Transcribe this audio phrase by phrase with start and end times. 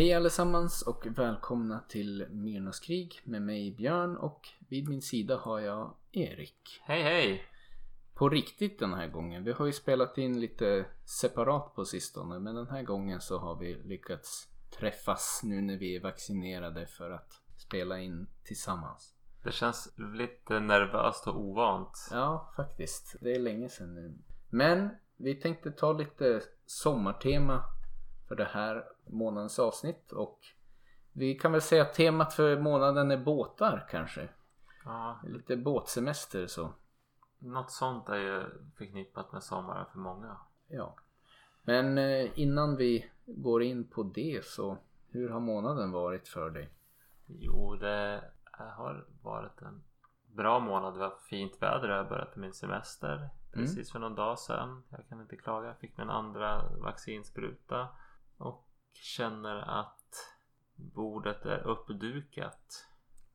[0.00, 5.60] Hej allesammans och välkomna till Myrnas krig med mig Björn och vid min sida har
[5.60, 6.80] jag Erik.
[6.82, 7.44] Hej hej!
[8.14, 9.44] På riktigt den här gången.
[9.44, 13.56] Vi har ju spelat in lite separat på sistone men den här gången så har
[13.56, 19.14] vi lyckats träffas nu när vi är vaccinerade för att spela in tillsammans.
[19.42, 22.08] Det känns lite nervöst och ovant.
[22.10, 23.16] Ja, faktiskt.
[23.20, 24.18] Det är länge sedan nu.
[24.50, 27.64] Men vi tänkte ta lite sommartema
[28.30, 30.38] för det här månadens avsnitt och
[31.12, 34.28] vi kan väl säga att temat för månaden är båtar kanske.
[34.84, 36.72] Ja, Lite båtsemester så.
[37.38, 38.44] något sånt är ju
[38.78, 40.36] förknippat med sommaren för många.
[40.68, 40.94] Ja.
[41.62, 46.70] Men eh, innan vi går in på det så hur har månaden varit för dig?
[47.26, 49.82] Jo, det har varit en
[50.26, 50.94] bra månad.
[50.94, 54.82] Vi har haft fint väder jag har börjat min semester precis för någon dag sedan.
[54.88, 55.66] Jag kan inte klaga.
[55.66, 57.88] Jag fick min andra vaccinspruta
[58.36, 60.34] och känner att
[60.74, 62.86] bordet är uppdukat.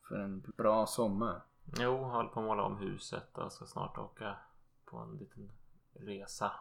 [0.08, 1.42] För en bra sommar?
[1.66, 4.38] Jo, jag håller på att måla om huset och ska snart åka
[4.86, 5.52] på en liten
[5.94, 6.52] resa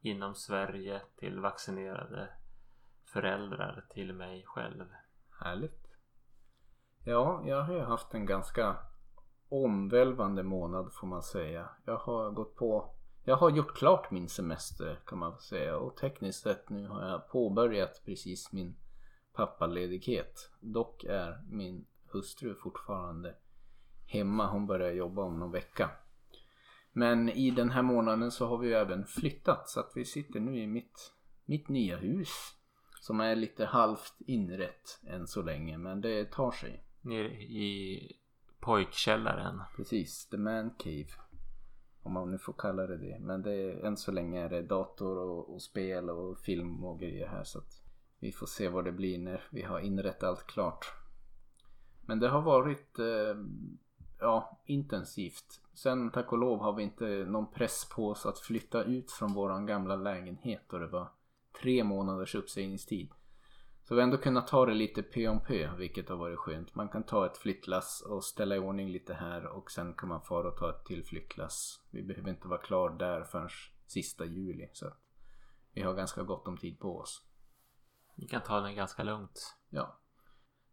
[0.00, 2.28] inom Sverige till vaccinerade
[3.04, 4.84] föräldrar till mig själv.
[5.40, 5.86] Härligt.
[7.04, 8.76] Ja, jag har ju haft en ganska
[9.48, 11.68] omvälvande månad får man säga.
[11.84, 16.42] Jag har gått på jag har gjort klart min semester kan man säga och tekniskt
[16.42, 18.76] sett nu har jag påbörjat precis min
[19.32, 20.50] pappaledighet.
[20.60, 23.34] Dock är min hustru fortfarande
[24.06, 24.50] hemma.
[24.50, 25.90] Hon börjar jobba om någon vecka.
[26.92, 30.58] Men i den här månaden så har vi även flyttat så att vi sitter nu
[30.58, 31.12] i mitt,
[31.44, 32.28] mitt nya hus.
[33.00, 36.84] Som är lite halvt inrätt än så länge men det tar sig.
[37.00, 38.12] Nere i
[38.60, 39.62] pojkkällaren.
[39.76, 41.29] Precis, the man cave.
[42.02, 43.18] Om man nu får kalla det det.
[43.20, 47.00] Men det är, än så länge är det dator och, och spel och film och
[47.00, 47.82] grejer här så att
[48.18, 50.92] vi får se vad det blir när vi har inrett allt klart.
[52.06, 53.36] Men det har varit eh,
[54.20, 55.60] ja, intensivt.
[55.74, 59.32] Sen tack och lov har vi inte någon press på oss att flytta ut från
[59.32, 61.08] våran gamla lägenhet och det var
[61.62, 63.10] tre månaders uppsägningstid.
[63.90, 66.74] Så vi har ändå kunnat ta det lite pö om pö vilket har varit skönt.
[66.74, 70.22] Man kan ta ett flyttlass och ställa i ordning lite här och sen kan man
[70.22, 71.80] fara och ta ett till flyttlass.
[71.90, 73.48] Vi behöver inte vara klar där förrän
[73.86, 74.86] sista juli så
[75.72, 77.22] vi har ganska gott om tid på oss.
[78.16, 79.56] Vi kan ta den ganska lugnt.
[79.70, 79.98] Ja.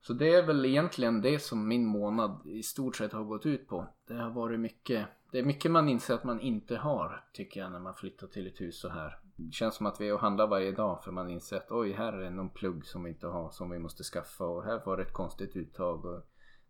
[0.01, 3.67] Så det är väl egentligen det som min månad i stort sett har gått ut
[3.67, 3.88] på.
[4.07, 7.72] Det har varit mycket Det är mycket man inser att man inte har tycker jag
[7.72, 9.19] när man flyttar till ett hus så här.
[9.40, 11.92] Det känns som att vi är och handlar varje dag för man inser att oj
[11.92, 14.98] här är någon plugg som vi inte har som vi måste skaffa och här var
[14.98, 16.22] det ett konstigt uttag och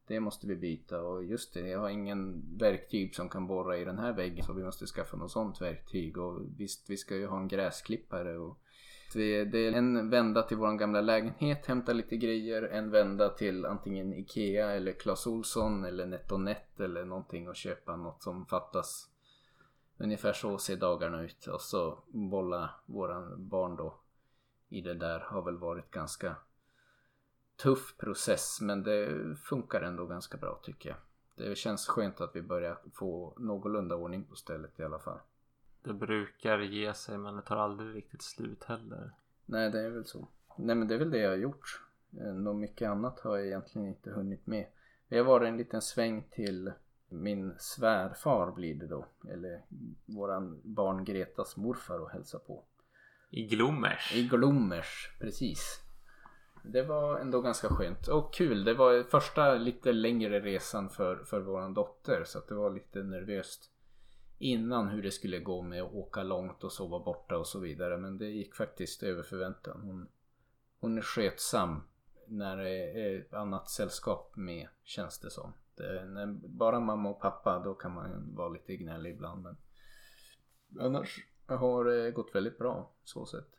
[0.08, 3.86] det måste vi byta och just det jag har ingen verktyg som kan borra i
[3.86, 7.28] den här väggen så vi måste skaffa något sånt verktyg och visst vi ska ju
[7.28, 8.58] ha en gräsklippare och
[9.16, 13.66] vi- det är en vända till vår gamla lägenhet, hämta lite grejer, en vända till
[13.66, 19.10] antingen Ikea eller Clas Ohlson eller NetOnNet eller någonting och köpa något som fattas.
[19.98, 24.00] Ungefär så ser dagarna ut och så bolla våran barn då
[24.70, 26.36] i det där har väl varit ganska
[27.56, 30.98] tuff process men det funkar ändå ganska bra tycker jag.
[31.36, 35.20] Det känns skönt att vi börjar få någorlunda ordning på stället i alla fall.
[35.82, 39.12] Det brukar ge sig men det tar aldrig riktigt slut heller.
[39.46, 40.28] Nej, det är väl så.
[40.58, 41.82] Nej, men det är väl det jag har gjort.
[42.20, 44.68] Eh, Något mycket annat har jag egentligen inte hunnit med.
[45.08, 46.72] Vi har varit en liten sväng till
[47.10, 49.06] min svärfar blir det då.
[49.32, 49.62] Eller
[50.06, 52.64] våran barn Gretas morfar och hälsa på.
[53.30, 54.16] I Glommers.
[54.16, 55.82] I Glommers, precis.
[56.64, 58.64] Det var ändå ganska skönt och kul.
[58.64, 63.04] Det var första lite längre resan för, för våran dotter så att det var lite
[63.04, 63.72] nervöst
[64.40, 67.98] innan hur det skulle gå med att åka långt och sova borta och så vidare.
[67.98, 69.82] Men det gick faktiskt över förväntan.
[69.82, 70.08] Hon,
[70.80, 71.84] hon är skötsam
[72.28, 75.54] när det är annat sällskap med känns det som.
[75.78, 79.44] Det, eh, när bara mamma och pappa då kan man vara lite gnällig ibland.
[79.44, 79.58] Men
[80.80, 83.50] annars har det gått väldigt bra så sett.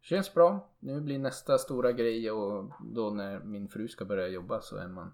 [0.00, 0.70] Känns bra.
[0.78, 4.88] Nu blir nästa stora grej och då när min fru ska börja jobba så är
[4.88, 5.12] man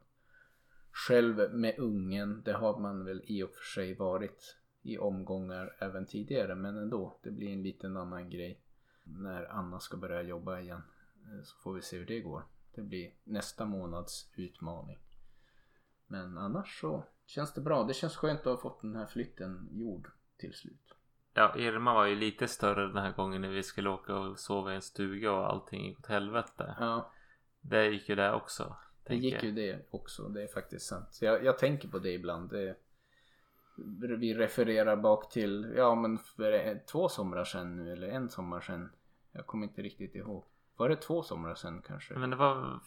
[0.92, 2.42] själv med ungen.
[2.44, 7.18] Det har man väl i och för sig varit i omgångar även tidigare men ändå.
[7.22, 8.60] Det blir en liten annan grej
[9.04, 10.82] när Anna ska börja jobba igen.
[11.24, 12.42] Eh, så får vi se hur det går.
[12.74, 14.98] Det blir nästa månads utmaning.
[16.14, 17.84] Men annars så känns det bra.
[17.84, 20.94] Det känns skönt att ha fått den här flytten gjord till slut.
[21.34, 24.72] Ja, Irma var ju lite större den här gången när vi skulle åka och sova
[24.72, 26.76] i en stuga och allting gick åt helvete.
[26.80, 27.12] Ja,
[27.60, 28.76] Det gick ju där också.
[29.04, 31.18] Det gick ju det också, det är faktiskt sant.
[31.20, 32.50] Jag, jag tänker på det ibland.
[32.50, 32.76] Det,
[34.18, 38.90] vi refererar bak till, ja men för två somrar sedan nu eller en sommar sedan.
[39.32, 40.44] Jag kommer inte riktigt ihåg.
[40.76, 42.14] Var det två somrar sedan kanske?
[42.14, 42.80] Men det var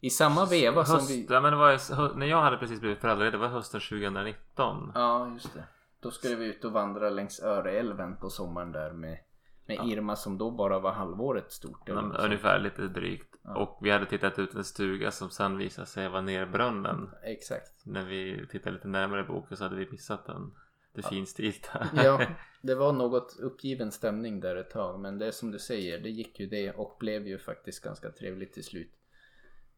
[0.00, 1.26] I samma veva som höst, vi...
[1.30, 3.32] ja, men det var när jag hade precis blivit föräldraledig.
[3.32, 4.92] Det var hösten 2019.
[4.94, 5.64] Ja, just det.
[6.00, 9.18] Då skulle vi ut och vandra längs Öreälven på sommaren där med,
[9.66, 11.88] med Irma som då bara var halvåret stort.
[11.88, 13.36] eller Ja, ungefär lite drygt.
[13.42, 13.56] Ja.
[13.56, 17.10] Och vi hade tittat ut en stuga som sen visade sig vara nerbrunnen.
[17.22, 17.86] Exakt.
[17.86, 20.52] När vi tittade lite närmare i boken så hade vi missat den.
[20.94, 21.86] Det finstilta.
[22.04, 22.20] Ja,
[22.62, 25.00] det var något uppgiven stämning där ett tag.
[25.00, 28.10] Men det är som du säger, det gick ju det och blev ju faktiskt ganska
[28.10, 28.92] trevligt till slut.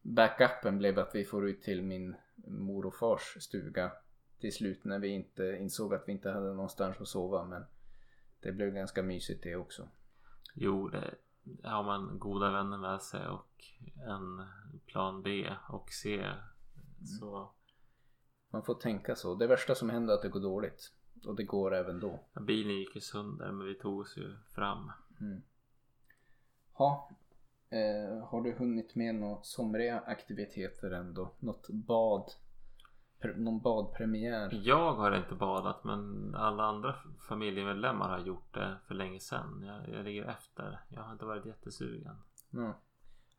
[0.01, 3.91] Backupen blev att vi får ut till min mor och fars stuga
[4.39, 7.45] till slut när vi inte insåg att vi inte hade någonstans att sova.
[7.45, 7.65] Men
[8.39, 9.87] det blev ganska mysigt det också.
[10.53, 11.13] Jo, det
[11.63, 13.63] har man goda vänner med sig och
[14.07, 14.47] en
[14.85, 16.31] plan B och C.
[17.19, 17.51] Så
[18.49, 19.35] Man får tänka så.
[19.35, 20.93] Det värsta som händer är att det går dåligt.
[21.25, 22.19] Och det går även då.
[22.33, 24.91] ja, bilen gick ju sönder men vi tog oss ju fram.
[25.21, 25.41] Mm.
[26.73, 27.11] Ha,
[27.69, 31.35] eh, har du hunnit med några somriga aktiviteter ändå?
[31.39, 32.31] Något bad?
[33.35, 34.61] Någon badpremiär?
[34.63, 36.95] Jag har inte badat men alla andra
[37.27, 39.63] familjemedlemmar har gjort det för länge sedan.
[39.65, 40.79] Jag, jag ligger efter.
[40.89, 42.15] Jag har inte varit jättesugen.
[42.49, 42.79] Ja.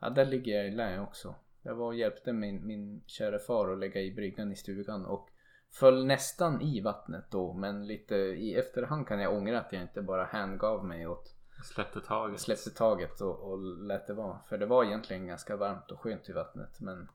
[0.00, 1.34] ja, där ligger jag i lä också.
[1.62, 5.30] Jag var och hjälpte min, min kära far att lägga i bryggan i stugan och
[5.70, 10.02] föll nästan i vattnet då men lite i efterhand kan jag ångra att jag inte
[10.02, 11.34] bara hängav mig åt
[11.64, 12.40] släppte taget.
[12.40, 14.38] släppte taget och, och lät det vara.
[14.48, 17.08] För det var egentligen ganska varmt och skönt i vattnet men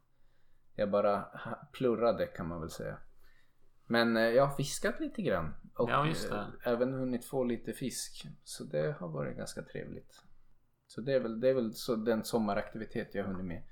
[0.75, 1.25] jag bara
[1.71, 2.97] plurrade kan man väl säga.
[3.87, 8.27] Men eh, jag har fiskat lite grann och Ja, eh, även hunnit få lite fisk.
[8.43, 10.21] Så det har varit ganska trevligt.
[10.87, 13.63] Så det är väl, det är väl så den sommaraktivitet jag har hunnit med.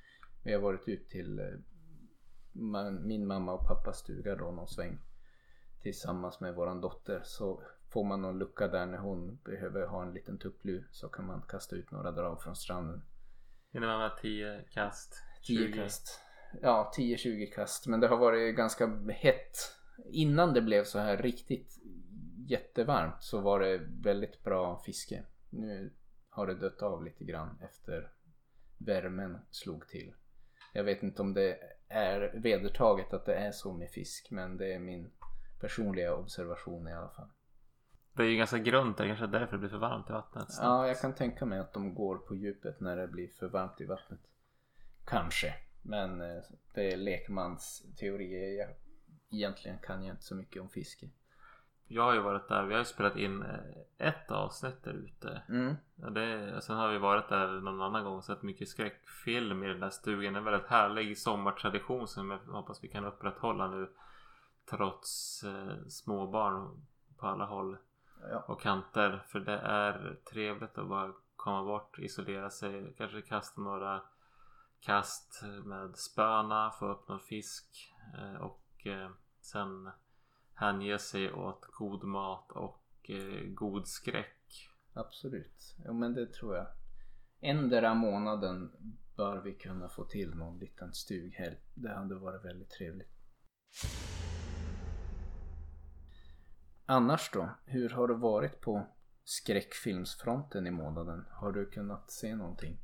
[0.43, 4.99] Vi har varit ut till eh, min mamma och pappas stuga då någon sväng
[5.81, 10.13] tillsammans med våran dotter så får man någon lucka där när hon behöver ha en
[10.13, 13.01] liten tupplur så kan man kasta ut några drag från stranden.
[13.71, 15.23] Innan man var 10 kast.
[15.47, 15.73] 10 20.
[15.73, 16.19] kast.
[16.61, 17.87] Ja, 10-20 kast.
[17.87, 19.57] Men det har varit ganska hett.
[20.05, 21.79] Innan det blev så här riktigt
[22.47, 25.23] jättevarmt så var det väldigt bra fiske.
[25.49, 25.93] Nu
[26.29, 28.11] har det dött av lite grann efter
[28.77, 30.13] värmen slog till.
[30.73, 34.73] Jag vet inte om det är vedertaget att det är så med fisk men det
[34.73, 35.11] är min
[35.61, 37.29] personliga observation i alla fall.
[38.13, 39.07] Det är ju ganska grunt där.
[39.07, 40.51] Kanske därför det blir för varmt i vattnet.
[40.51, 40.67] snabbt.
[40.67, 43.81] Ja, jag kan tänka mig att de går på djupet när det blir för varmt
[43.81, 44.19] i vattnet.
[45.05, 46.43] Kanske, men eh,
[46.73, 48.57] det är lekmans teorier.
[48.59, 48.69] Jag,
[49.31, 51.09] egentligen kan jag inte så mycket om fiske.
[51.87, 52.63] Jag har ju varit där.
[52.63, 55.41] Vi har ju spelat in eh, ett avsnitt där ute.
[55.49, 55.75] Mm.
[55.95, 59.79] Det, sen har vi varit där någon annan gång och sett mycket skräckfilm i den
[59.79, 60.35] där stugan.
[60.35, 63.89] En väldigt härlig sommartradition som jag hoppas vi kan upprätthålla nu.
[64.69, 66.85] Trots eh, småbarn
[67.17, 67.77] på alla håll
[68.29, 68.45] Ja.
[68.47, 69.23] och kanter.
[69.27, 74.01] För det är trevligt att bara komma bort, isolera sig, kanske kasta några
[74.79, 79.09] kast med spöna, få upp någon fisk eh, och eh,
[79.41, 79.89] sen
[80.53, 84.69] hänge sig åt god mat och eh, god skräck.
[84.93, 85.75] Absolut.
[85.85, 86.67] Jo men det tror jag.
[87.39, 88.71] Ändera månaden
[89.17, 91.57] bör vi kunna få till någon liten stughelg.
[91.73, 93.09] Det hade varit väldigt trevligt.
[96.85, 97.49] Annars då?
[97.65, 98.87] Hur har det varit på
[99.23, 101.25] skräckfilmsfronten i månaden?
[101.31, 102.77] Har du kunnat se någonting?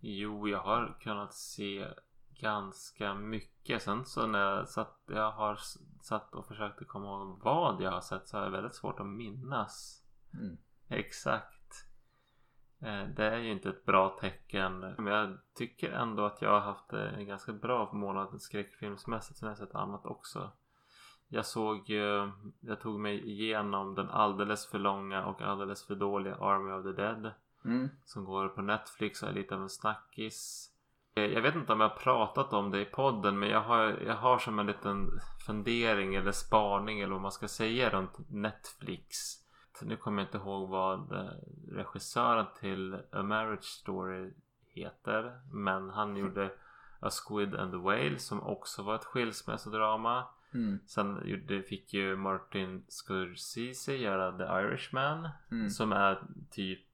[0.00, 1.86] Jo, jag har kunnat se
[2.30, 3.82] ganska mycket.
[3.82, 5.58] Sen så när jag satt, jag har
[6.02, 9.06] satt och försökte komma ihåg vad jag har sett så har jag väldigt svårt att
[9.06, 10.00] minnas
[10.34, 10.56] Mm.
[10.88, 11.86] exakt.
[12.80, 14.80] Eh, Det är ju inte ett bra tecken.
[14.80, 19.38] Men jag tycker ändå att jag har haft en ganska bra månad skräckfilmsmässigt.
[19.38, 20.52] Sen har jag sett annat också.
[21.28, 26.34] Jag såg ju, jag tog mig igenom den alldeles för långa och alldeles för dåliga
[26.34, 27.30] Army of the Dead.
[27.64, 27.88] Mm.
[28.04, 30.70] Som går på Netflix och är lite av en snackis.
[31.14, 33.82] Eh, Jag vet inte om jag har pratat om det i podden men jag har,
[34.06, 35.10] jag har som en liten
[35.46, 39.16] fundering eller spaning eller vad man ska säga runt Netflix.
[39.82, 41.30] Nu kommer jag inte ihåg vad eh,
[41.72, 44.32] regissören till A Marriage Story
[44.74, 45.40] heter.
[45.52, 46.50] Men han gjorde
[47.00, 50.24] A Squid and the Whale som också var ett skilsmässodrama.
[50.54, 50.78] Mm.
[50.86, 55.28] Sen fick ju Martin Scorsese göra The Irishman.
[55.50, 55.70] Mm.
[55.70, 56.18] Som är
[56.50, 56.86] typ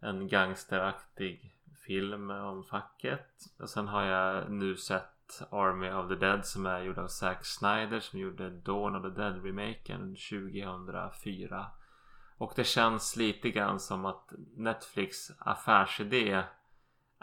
[0.00, 1.54] en gangsteraktig
[1.86, 3.28] film om facket.
[3.58, 7.44] Och sen har jag nu sett Army of the Dead som är gjord av Zack
[7.46, 11.66] Snyder som gjorde Dawn of the Dead-remaken 2004.
[12.38, 16.44] Och det känns lite grann som att Netflix affärsidé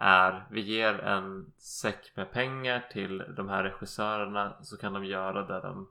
[0.02, 5.44] är vi ger en säck med pengar till de här regissörerna så kan de göra
[5.48, 5.90] det de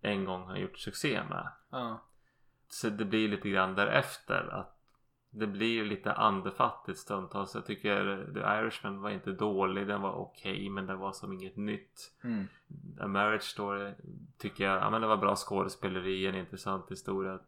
[0.00, 1.48] en gång har gjort succé med.
[1.70, 2.04] Ja.
[2.68, 4.80] Så det blir lite grann därefter att
[5.30, 7.54] det blir lite andefattigt stundtals.
[7.54, 9.86] Jag tycker The Irishman var inte dålig.
[9.86, 12.12] Den var okej okay, men det var som inget nytt.
[12.24, 12.48] Mm.
[13.00, 13.94] A Marriage Story
[14.38, 17.38] tycker jag, ja men det var bra skådespeleri, en intressant historia.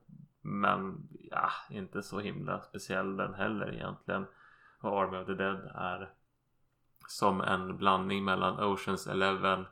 [0.40, 4.26] Men ja, inte så himla speciell den heller egentligen.
[4.86, 6.10] Och Army of the Dead är
[7.08, 9.66] som en blandning mellan Oceans Eleven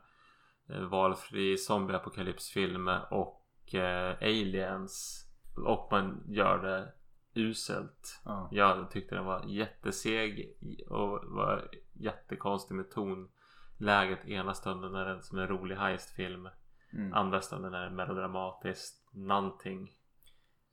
[0.69, 5.25] eh, valfri zombieapokalypsfilm och eh, Aliens.
[5.65, 6.93] Och man gör det
[7.35, 8.21] uselt.
[8.25, 8.49] Ja.
[8.51, 10.57] Jag tyckte den var jätteseg
[10.89, 16.49] och var jättekonstig med tonläget ena stunden när den som en rolig heistfilm.
[16.93, 17.13] Mm.
[17.13, 19.91] Andra stunden är det melodramatiskt någonting.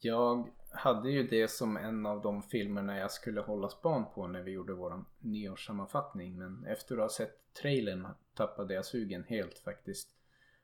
[0.04, 4.42] Jag hade ju det som en av de filmerna jag skulle hålla span på när
[4.42, 6.38] vi gjorde vår nyårssammanfattning.
[6.38, 10.08] Men efter att ha sett trailern tappade jag sugen helt faktiskt.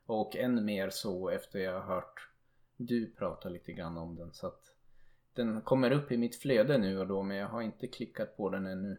[0.06, 2.28] Och än mer så efter jag har hört
[2.76, 4.32] du prata lite grann om den.
[4.32, 4.62] Så att
[5.34, 8.50] den kommer upp i mitt flöde nu och då men jag har inte klickat på
[8.50, 8.96] den ännu.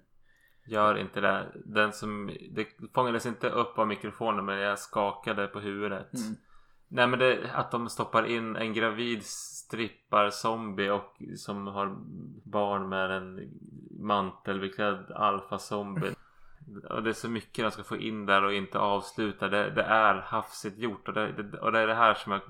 [0.65, 1.48] Gör inte det.
[1.65, 6.13] Den som, det fångades inte upp av mikrofonen men jag skakade på huvudet.
[6.13, 6.36] Mm.
[6.91, 11.96] Nej men det, att de stoppar in en gravid strippar zombie och som har
[12.43, 13.50] barn med en
[14.00, 16.15] mantelbeklädd alfa-zombie.
[16.89, 19.48] Och det är så mycket de ska få in där och inte avsluta.
[19.48, 21.08] Det, det är hafsigt gjort.
[21.08, 22.41] Och det, det, och det är det här som jag,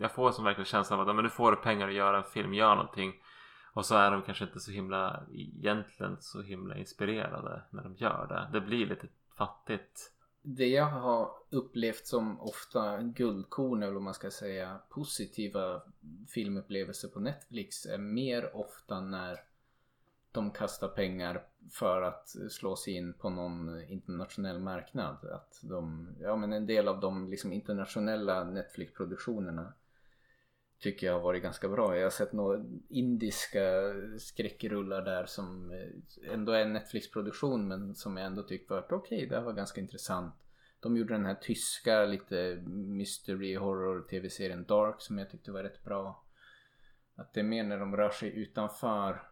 [0.00, 2.24] jag får som verkligen känslan av att men nu får du pengar att göra en
[2.24, 3.12] film, gör någonting.
[3.72, 8.26] Och så är de kanske inte så himla egentligen så himla inspirerade när de gör
[8.28, 8.58] det.
[8.58, 10.15] Det blir lite fattigt.
[10.48, 15.82] Det jag har upplevt som ofta guldkorn eller vad man ska säga positiva
[16.28, 19.40] filmupplevelser på Netflix är mer ofta när
[20.32, 25.16] de kastar pengar för att slå sig in på någon internationell marknad.
[25.32, 29.72] Att de, ja men en del av de liksom internationella Netflix-produktionerna
[30.78, 31.96] tycker jag har varit ganska bra.
[31.96, 33.60] Jag har sett några indiska
[34.18, 38.96] skräckrullar där som eh, ändå är en Netflix-produktion men som jag ändå tyckte var okej,
[38.96, 40.34] okay, det här var ganska intressant.
[40.80, 45.84] De gjorde den här tyska lite mystery horror tv-serien Dark som jag tyckte var rätt
[45.84, 46.24] bra.
[47.16, 49.22] Att det är mer när de rör sig utanför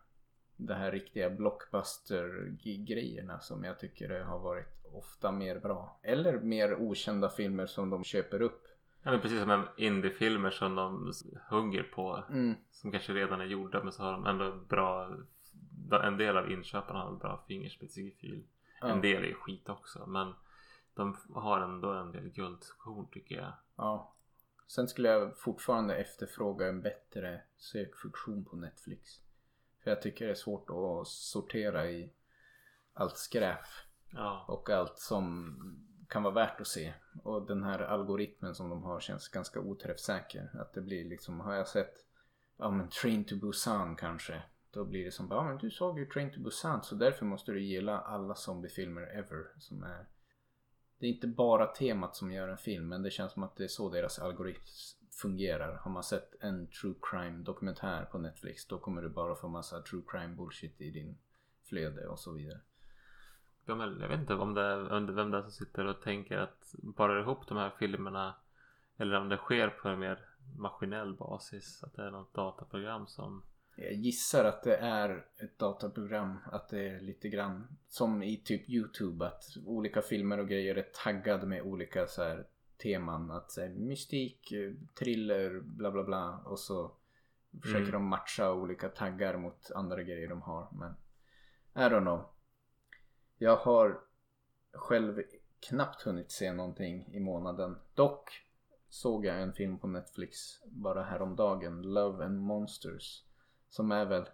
[0.57, 6.01] det här riktiga blockbuster-grejerna som jag tycker har varit ofta mer bra.
[6.03, 8.69] Eller mer okända filmer som de köper upp.
[9.05, 11.13] Ja men precis som indiefilmer som de
[11.51, 12.25] hugger på.
[12.31, 12.55] Mm.
[12.71, 15.17] Som kanske redan är gjorda men så har de ändå bra
[16.05, 18.45] En del av inköparna har bra fingerspetsgefühl.
[18.81, 18.89] Ja.
[18.89, 20.35] En del är skit också men
[20.95, 23.53] de har ändå en del guldkorn tycker jag.
[23.77, 24.15] Ja.
[24.67, 29.21] Sen skulle jag fortfarande efterfråga en bättre sökfunktion på Netflix.
[29.83, 32.13] För jag tycker det är svårt att sortera i
[32.95, 33.67] allt skräp
[34.11, 34.45] Ja.
[34.49, 35.57] och allt som
[36.15, 36.95] kan vara värt att se.
[37.23, 40.51] Och den här algoritmen som de har känns ganska oträffsäker.
[40.55, 41.95] Att det blir liksom, har jag sett
[42.57, 44.43] ja men Train to Busan kanske.
[44.71, 47.53] Då blir det som, ja men du såg ju Train to Busan så därför måste
[47.53, 49.47] du gilla alla zombiefilmer ever.
[49.59, 50.07] Som är
[50.99, 53.65] det är inte bara temat som gör en film men det känns som att det
[53.65, 54.63] är så deras algoritm
[55.23, 55.77] fungerar.
[55.77, 59.83] Har man sett en true crime dokumentär på Netflix då kommer du bara få massa
[59.83, 61.19] true crime bullshit i din
[61.63, 62.61] flöde och så vidare.
[63.67, 66.39] De är, jag vet inte om det är, vem det är som sitter och tänker
[66.39, 68.35] att bara ihop de här filmerna
[68.97, 70.19] eller om det sker på en mer
[70.57, 71.85] maskinell basis.
[71.85, 73.43] Att det är något dataprogram som
[73.77, 76.39] Jag gissar att det är ett dataprogram.
[76.53, 79.27] Att det är lite grann som i typ YouTube.
[79.27, 82.47] Att olika filmer och grejer är taggade med olika så här
[82.83, 83.31] teman.
[83.31, 84.53] Att så här, mystik,
[84.99, 86.39] thriller, bla bla bla.
[86.45, 86.93] Och så
[87.63, 87.93] försöker Mm.
[87.93, 90.69] de matcha olika taggar mot andra grejer de har.
[90.73, 90.95] Men
[91.75, 92.34] I don't know.
[93.39, 94.01] Jag har
[94.73, 95.23] själv
[95.69, 97.79] knappt hunnit se någonting i månaden.
[97.95, 98.31] Dock
[98.89, 101.83] såg jag en film på Netflix bara häromdagen.
[101.83, 103.25] Love and Monsters.
[103.69, 104.29] Som är väl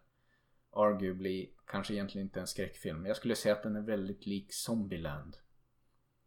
[0.72, 3.06] arguably kanske egentligen inte en skräckfilm.
[3.06, 5.36] Jag skulle säga att den är väldigt lik Zombieland.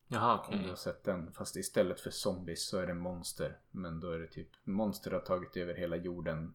[0.08, 0.64] Jaha Om okej.
[0.64, 1.32] du har sett den.
[1.34, 3.60] Fast istället för zombies så är det monster.
[3.72, 6.54] Men då är det typ monster har tagit över hela jorden.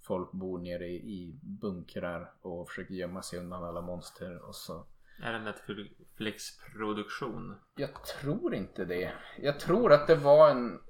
[0.00, 4.86] Folk bor nere i bunkrar och försöker gömma sig undan alla monster och så.
[5.22, 7.54] Är det en Netflix-produktion?
[7.76, 9.12] Jag tror inte det.
[9.42, 10.80] Jag tror att det var en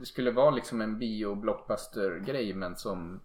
[0.00, 3.20] Det skulle vara liksom en bio blockbuster grej men som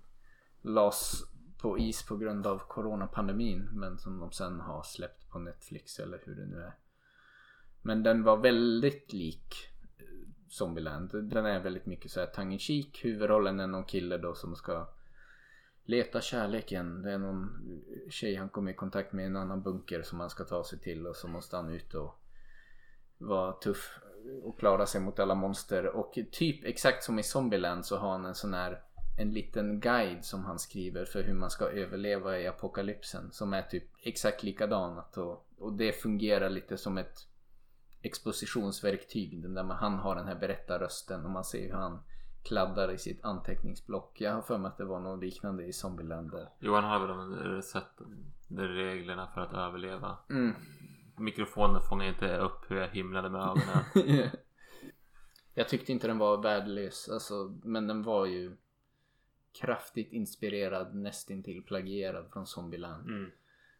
[0.61, 1.23] lades
[1.61, 6.21] på is på grund av coronapandemin men som de sen har släppt på Netflix eller
[6.25, 6.73] hur det nu är.
[7.81, 9.55] Men den var väldigt lik
[9.97, 10.05] eh,
[10.49, 11.29] Zombieland.
[11.29, 13.05] Den är väldigt mycket så här tongue in cheek.
[13.05, 14.87] Huvudrollen är någon kille då som ska
[15.85, 17.01] leta kärleken.
[17.01, 17.49] Det är någon
[18.09, 20.79] tjej han kommer i kontakt med i en annan bunker som han ska ta sig
[20.79, 22.19] till och så måste han ut och
[23.17, 23.99] vara tuff
[24.43, 25.85] och klara sig mot alla monster.
[25.85, 28.81] Och typ exakt som i Zombieland så har han en sån här
[29.17, 33.31] en liten guide som han skriver för hur man ska överleva i apokalypsen.
[33.31, 37.17] Som är typ exakt likadant och, och det fungerar lite som ett
[38.01, 39.53] expositionsverktyg.
[39.53, 42.03] Där man, han har den här berättarrösten och man ser hur han
[42.43, 44.21] kladdar i sitt anteckningsblock.
[44.21, 46.49] Jag har för mig att det var något liknande i Zombieland där.
[46.59, 47.97] Johan har väl sett
[48.47, 50.17] de reglerna för att överleva.
[50.29, 50.53] Mm.
[51.17, 54.29] Mikrofonen fångar inte upp hur jag himlade med ögonen.
[55.53, 57.09] jag tyckte inte den var värdelös.
[57.09, 58.57] Alltså, men den var ju
[59.61, 63.09] kraftigt inspirerad, nästintill plagierad från Zombieland.
[63.09, 63.31] Mm.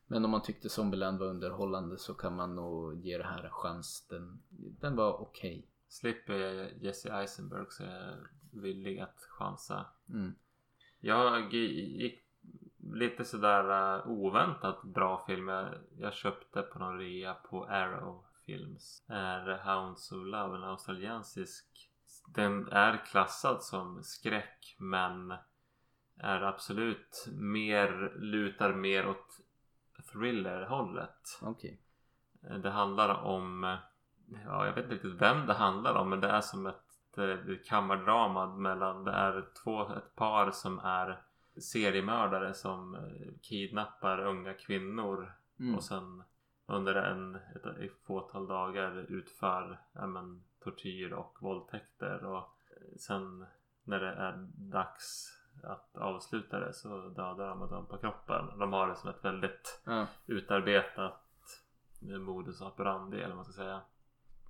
[0.07, 3.51] Men om man tyckte Zombieland var underhållande så kan man nog ge det här en
[3.51, 4.07] chans.
[4.09, 4.41] Den,
[4.79, 5.57] den var okej.
[5.57, 5.63] Okay.
[5.87, 9.85] Slipper jag Jesse Eisenberg så är villig att chansa.
[10.09, 10.35] Mm.
[10.99, 12.23] Jag gick
[12.93, 15.47] lite sådär uh, oväntat bra film.
[15.47, 19.03] Jag, jag köpte på någon rea på Arrow Films.
[19.07, 21.89] Är Hounds of Love, en australiensisk.
[22.27, 25.33] Den är klassad som skräck men
[26.17, 29.39] är absolut mer, lutar mer åt
[30.11, 31.39] thriller-hållet.
[31.41, 31.77] Okay.
[32.63, 33.77] Det handlar om,
[34.45, 37.37] ja jag vet inte riktigt vem det handlar om men det är som ett eh,
[37.65, 41.21] kammardrama mellan, det är två, ett par som är
[41.61, 45.75] seriemördare som eh, kidnappar unga kvinnor mm.
[45.75, 46.23] och sen
[46.65, 52.57] under en, ett, ett fåtal dagar utför ja, men, tortyr och våldtäkter och
[52.97, 53.45] sen
[53.83, 58.59] när det är dags att avsluta det så dödar de dem på kroppen.
[58.59, 60.07] De har det som ett väldigt ja.
[60.25, 61.23] utarbetat
[62.19, 63.81] modus operandi eller vad man ska säga.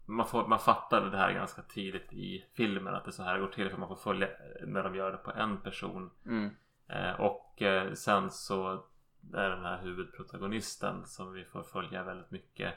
[0.05, 3.39] Man, får, man fattar det här ganska tidigt i filmen att det är så här
[3.39, 4.27] går till för man får följa
[4.67, 6.11] när de gör det på en person.
[6.25, 6.49] Mm.
[6.87, 8.85] Eh, och eh, sen så
[9.33, 12.73] är den här huvudprotagonisten som vi får följa väldigt mycket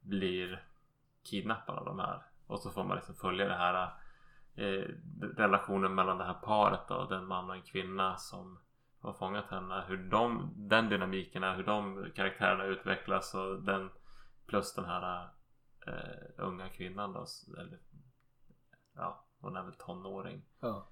[0.00, 0.64] blir
[1.24, 2.22] kidnappad av de här.
[2.46, 3.90] Och så får man liksom följa det här
[4.54, 4.88] eh,
[5.36, 8.58] relationen mellan det här paret då, den man och en kvinna som
[9.00, 9.84] har fångat henne.
[9.88, 13.90] Hur de, den dynamiken är, hur de karaktärerna utvecklas och den
[14.46, 15.28] plus den här
[15.86, 17.26] eh, unga kvinnan då.
[17.58, 17.78] Eller,
[18.94, 20.42] ja, hon är väl tonåring.
[20.60, 20.88] Ja.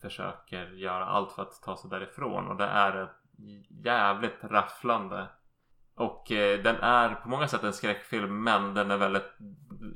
[0.00, 3.10] Försöker göra allt för att ta sig därifrån och det är ett
[3.84, 5.28] jävligt rafflande
[5.94, 9.36] och eh, den är på många sätt en skräckfilm men den är väldigt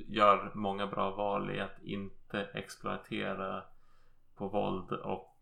[0.09, 3.65] gör många bra val i att inte exploatera
[4.35, 5.37] på våld och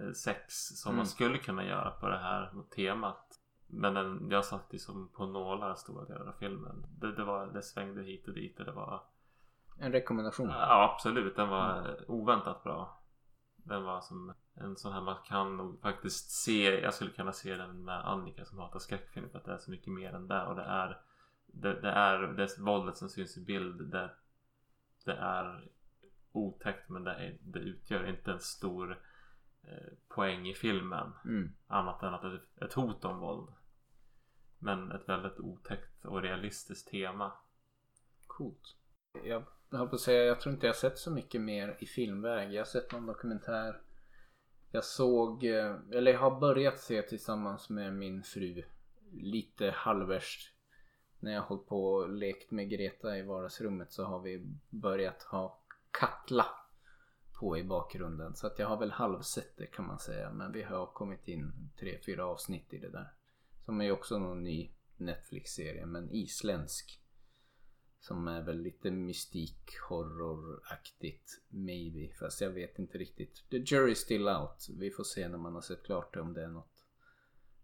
[0.00, 0.96] eh, sex som Mm.
[0.96, 3.29] man skulle kunna göra på det här temat.
[3.72, 6.86] Men den, jag satt liksom på nålar stora delar av filmen.
[6.98, 9.02] Det, det, var, det svängde hit och dit och det var
[9.78, 10.48] En rekommendation.
[10.48, 13.02] Ja absolut, den var oväntat bra.
[13.56, 16.80] Den var som en sån här man kan nog faktiskt se.
[16.80, 19.70] Jag skulle kunna se den med Annika som hatar skräckfilm för att det är så
[19.70, 21.00] mycket mer än det och det är
[21.46, 23.90] det, det är det våldet som syns i bild.
[23.90, 24.10] Det,
[25.04, 25.68] det är
[26.32, 28.98] otäckt men det, är, det utgör inte en stor
[29.62, 31.12] eh, poäng i filmen.
[31.24, 31.52] Mm.
[31.66, 33.48] Annat än att det är ett hot om våld.
[34.62, 37.32] Men ett väldigt otäckt och realistiskt tema.
[38.26, 38.76] Coolt.
[39.24, 42.52] Jag höll på att säga, jag tror inte jag sett så mycket mer i filmväg.
[42.52, 43.80] Jag har sett någon dokumentär.
[44.70, 48.62] Jag såg, eh, eller jag har börjat se tillsammans med min fru
[49.12, 50.54] lite halvvärst.
[51.18, 55.62] När jag hållit på och lekt med Greta i vardagsrummet så har vi börjat ha
[55.90, 56.46] Katla
[57.40, 58.34] på i bakgrunden.
[58.34, 60.32] Så att jag har väl halvsett det kan man säga.
[60.32, 63.12] Men vi har kommit in tre, fyra avsnitt i det där.
[63.70, 67.00] Som är ju också någon ny Netflix-serie men isländsk.
[68.00, 72.14] Som är väl lite mystik horroraktigt maybe.
[72.14, 73.50] Fast jag vet inte riktigt.
[73.50, 74.66] The jury's still out.
[74.78, 76.84] Vi får se när man har sett klart det om det är något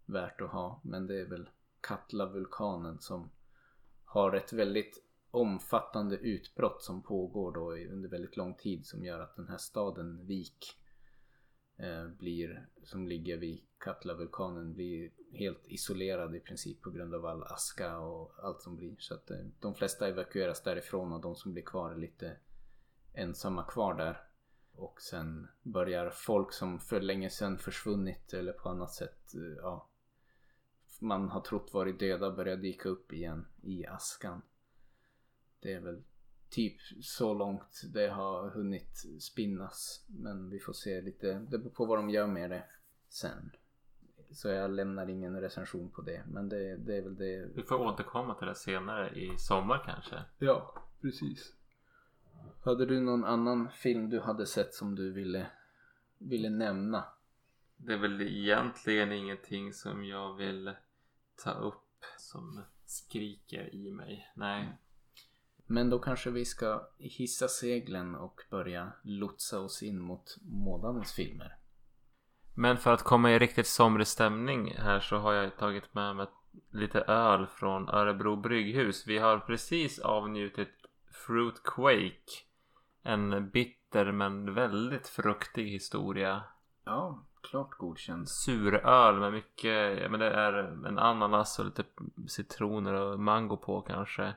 [0.05, 0.81] värt att ha.
[0.83, 1.49] Men det är väl
[1.81, 3.31] Katla-vulkanen som
[4.05, 9.35] har ett väldigt omfattande utbrott som pågår då under väldigt lång tid som gör att
[9.35, 10.65] den här staden Vik
[11.77, 17.43] eh, blir, som ligger vid Katla-vulkanen blir helt isolerad i princip på grund av all
[17.43, 18.95] aska och allt som blir.
[18.99, 22.37] Så att eh, de flesta evakueras därifrån och de som blir kvar är lite
[23.13, 24.21] ensamma kvar där.
[24.75, 29.89] Och sen börjar folk som för länge sedan försvunnit eller på annat sätt, eh, ja,
[30.99, 34.41] man har trott varit döda börja dyka upp igen i askan.
[35.59, 36.03] Det är väl
[36.49, 40.05] typ så långt det har hunnit spinnas.
[40.07, 42.63] Men vi får se lite, det beror på vad de gör med det
[43.09, 43.51] sen.
[44.31, 46.23] Så jag lämnar ingen recension på det.
[46.27, 47.49] Men det, det är väl det.
[47.55, 50.15] Vi får återkomma till det senare i sommar kanske.
[50.37, 51.53] Ja, precis.
[52.63, 55.47] Hade du någon annan film du hade sett som du ville,
[56.17, 57.05] ville nämna?
[57.77, 60.73] Det är väl egentligen ingenting som jag vill
[61.43, 64.31] ta upp som skriker i mig.
[64.35, 64.77] Nej.
[65.65, 71.57] Men då kanske vi ska hissa seglen och börja lotsa oss in mot månadens filmer.
[72.59, 76.27] Men för att komma i riktigt somrig stämning här så har jag tagit med mig
[76.71, 79.07] lite öl från Örebro brygghus.
[79.07, 80.69] Vi har precis avnjutit
[81.11, 82.31] Fruit Quake.
[83.03, 86.43] En bitter men väldigt fruktig historia.
[86.85, 88.29] Ja, klart godkänd.
[88.29, 90.53] Suröl med mycket, ja men det är
[90.87, 91.83] en ananas och lite
[92.27, 94.33] citroner och mango på kanske.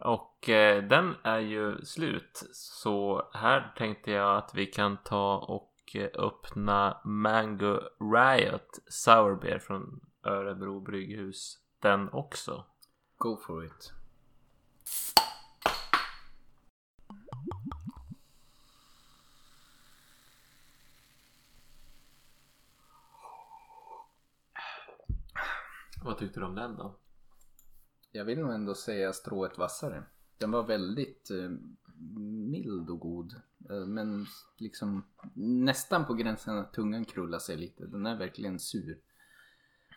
[0.00, 2.42] Och eh, den är ju slut.
[2.52, 5.71] Så här tänkte jag att vi kan ta och
[6.14, 11.58] öppna Mango Riot Sour Beer från Örebro brygghus.
[11.78, 12.64] Den också.
[13.18, 13.92] Go for it.
[26.04, 26.94] Vad tyckte du om den då?
[28.12, 30.04] Jag vill nog ändå säga strået vassare.
[30.38, 31.50] Den var väldigt eh,
[32.50, 33.32] mild och god.
[33.70, 34.26] Eh, men
[34.58, 37.86] liksom nästan på gränsen att tungan krullar sig lite.
[37.86, 38.98] Den är verkligen sur.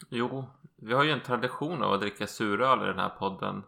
[0.09, 3.63] Jo, vi har ju en tradition av att dricka suröl i den här podden.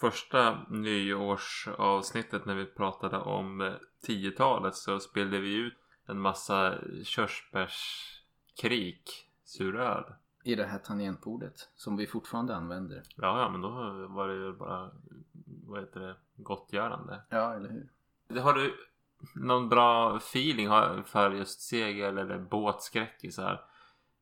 [0.00, 3.72] Första nyårsavsnittet när vi pratade om eh,
[4.06, 5.74] 10-talet så spelade vi ut
[6.06, 10.04] en massa körsbärskrik suröl.
[10.46, 13.02] I det här tangentbordet som vi fortfarande använder.
[13.16, 13.68] Ja, ja, men då
[14.08, 14.90] var det ju bara
[15.66, 17.22] vad heter det, gottgörande.
[17.30, 18.40] Ja, eller hur?
[18.40, 18.74] Har du
[19.34, 20.68] någon bra feeling
[21.04, 23.60] för just segel eller båtskräck så här?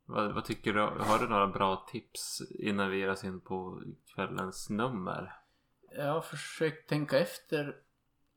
[0.05, 0.81] Vad, vad tycker du?
[0.81, 3.83] Har du några bra tips innan vi ger oss in på
[4.15, 5.33] kvällens nummer?
[5.97, 7.77] Jag har försökt tänka efter.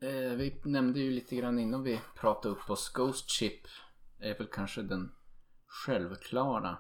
[0.02, 2.90] Eh, vi nämnde ju lite grann innan vi pratade upp oss.
[2.94, 3.68] Ghost Ship
[4.20, 5.12] är väl kanske den
[5.68, 6.78] självklara.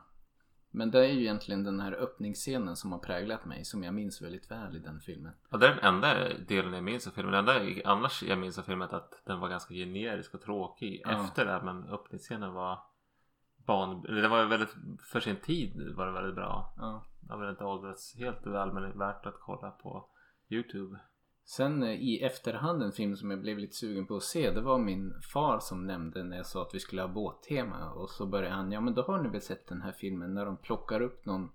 [0.75, 3.65] Men det är ju egentligen den här öppningsscenen som har präglat mig.
[3.65, 5.33] Som jag minns väldigt väl i den filmen.
[5.49, 7.45] Ja, det är den enda delen jag minns av filmen.
[7.45, 11.01] Den enda annars jag minns av filmen är att den var ganska generisk och tråkig
[11.05, 11.25] Ja.
[11.25, 11.61] efter det.
[11.63, 12.79] Men öppningsscenen var
[13.65, 14.01] ban...
[14.01, 14.75] Det var väldigt...
[15.11, 16.73] För sin tid var det väldigt bra.
[16.77, 17.03] Ja.
[17.19, 20.09] Det har väl inte åldrats helt väl men det är värt att kolla på
[20.49, 20.99] Youtube.
[21.45, 24.51] Sen eh, i efterhand en film som jag blev lite sugen på att se.
[24.51, 27.91] Det var min far som nämnde när jag sa att vi skulle ha båttema.
[27.91, 28.71] Och så började han.
[28.71, 31.51] Ja men då har ni väl sett den här filmen när de plockar upp någon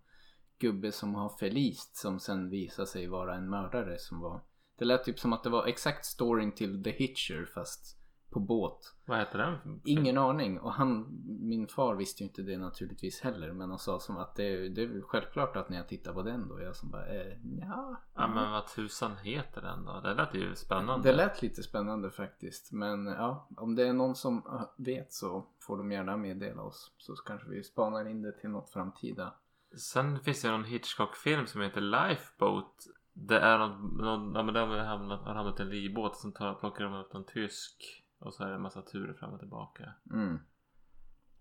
[0.58, 1.96] gubbe som har förlist.
[1.96, 4.40] Som sen visar sig vara en mördare som var.
[4.78, 7.99] Det lät typ som att det var exakt storyn till The Hitcher fast
[8.30, 8.94] på båt.
[9.04, 9.80] Vad heter den?
[9.84, 10.60] Ingen aning.
[10.60, 11.06] Och han,
[11.40, 13.52] min far visste ju inte det naturligtvis heller.
[13.52, 16.48] Men han sa som att det, det är självklart att när jag tittar på den
[16.48, 16.60] då.
[16.60, 17.96] Jag som bara, eh, ja.
[18.14, 20.00] Ja men vad tusan heter den då?
[20.00, 21.10] Det lät ju spännande.
[21.10, 22.72] Det lät lite spännande faktiskt.
[22.72, 26.92] Men ja, om det är någon som äh, vet så får de gärna meddela oss.
[26.98, 29.34] Så kanske vi spanar in det till något framtida.
[29.76, 32.86] Sen finns det någon Hitchcock-film som heter Lifeboat.
[33.12, 36.54] Det är någon, någon ja men där har hamnat, har hamnat en livbåt som tar,
[36.54, 37.99] plockar de upp någon tysk.
[38.20, 39.92] Och så är det en massa turer fram och tillbaka.
[40.10, 40.38] Mm.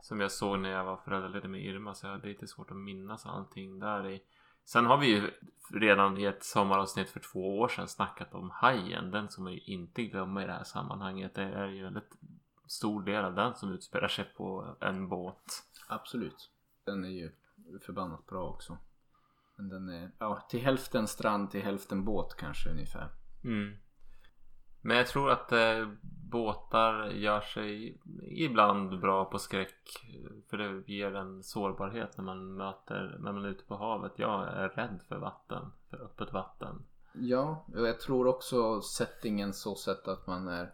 [0.01, 2.77] Som jag såg när jag var föräldraledig med Irma så jag har lite svårt att
[2.77, 4.21] minnas allting där i.
[4.65, 5.31] Sen har vi ju
[5.73, 9.11] redan i ett sommaravsnitt för två år sedan snackat om Hajen.
[9.11, 11.35] Den som man ju inte glömma i det här sammanhanget.
[11.35, 12.17] Det är ju en väldigt
[12.67, 15.63] stor del av den som utspelar sig på en båt.
[15.87, 16.51] Absolut.
[16.85, 17.31] Den är ju
[17.85, 18.77] förbannat bra också.
[19.55, 23.09] Men den är, ja, till hälften strand, till hälften båt kanske ungefär.
[23.43, 23.75] Mm.
[24.81, 25.89] Men jag tror att eh,
[26.29, 30.07] båtar gör sig ibland bra på skräck.
[30.49, 34.11] För det ger en sårbarhet när man möter, när man är ute på havet.
[34.15, 36.85] Jag är rädd för vatten, för öppet vatten.
[37.13, 40.73] Ja, och jag tror också settingen så sett att man är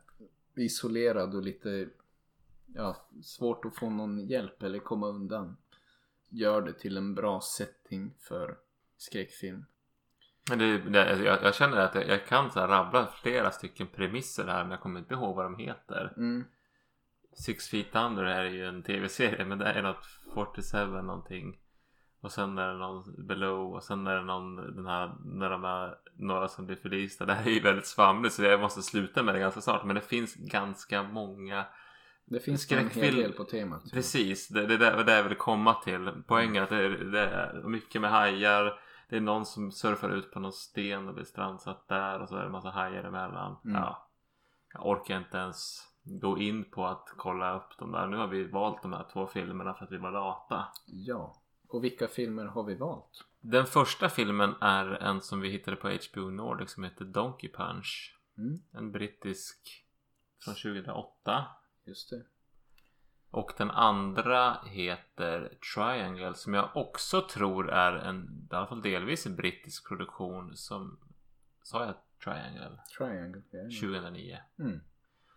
[0.55, 1.89] isolerad och lite
[2.65, 5.57] ja, svårt att få någon hjälp eller komma undan.
[6.29, 8.57] Gör det till en bra setting för
[8.97, 9.65] skräckfilm.
[10.49, 14.47] Men det, det, jag, jag känner att jag, jag kan så rabbla flera stycken premisser
[14.47, 16.13] här men jag kommer inte ihåg vad de heter.
[16.17, 16.45] Mm.
[17.45, 21.57] Six Feet Under är ju en tv-serie men det är något 47 någonting.
[22.21, 25.63] Och sen är det någon Below och sen är det någon den här när de
[25.63, 27.25] är några som blir förlista.
[27.25, 29.85] Det här är ju väldigt svamligt så jag måste sluta med det ganska snart.
[29.85, 31.65] Men det finns ganska många
[32.25, 33.21] Det finns en hel Skräckfilm.
[33.21, 33.91] del på temat.
[33.93, 36.11] Precis, det, det, det, det är jag vill komma till.
[36.27, 38.79] Poängen är att det är, det är mycket med hajar.
[39.09, 42.35] Det är någon som surfar ut på någon sten och blir strandsatt där och så
[42.35, 43.55] är det en massa hajar emellan.
[43.65, 43.75] Mm.
[43.81, 44.07] Ja,
[44.73, 48.07] jag orkar inte ens gå in på att kolla upp de där.
[48.07, 50.65] Nu har vi valt de här två filmerna för att vi var lata.
[50.85, 51.35] Ja.
[51.67, 53.25] Och vilka filmer har vi valt?
[53.41, 58.17] Den första filmen är en som vi hittade på HBO Nordic som heter Donkey Punch.
[58.37, 59.85] Mm, En brittisk
[60.43, 61.45] från 2008.
[61.85, 62.23] just det.
[63.35, 69.25] Och den andra heter Triangle som jag också tror är en, i alla fall delvis
[69.25, 70.99] en brittisk produktion som,
[71.63, 72.79] sa jag Triangle?
[72.97, 73.41] Triangle.
[73.51, 73.59] ja.
[73.81, 74.37] 2009.
[74.59, 74.79] Mm.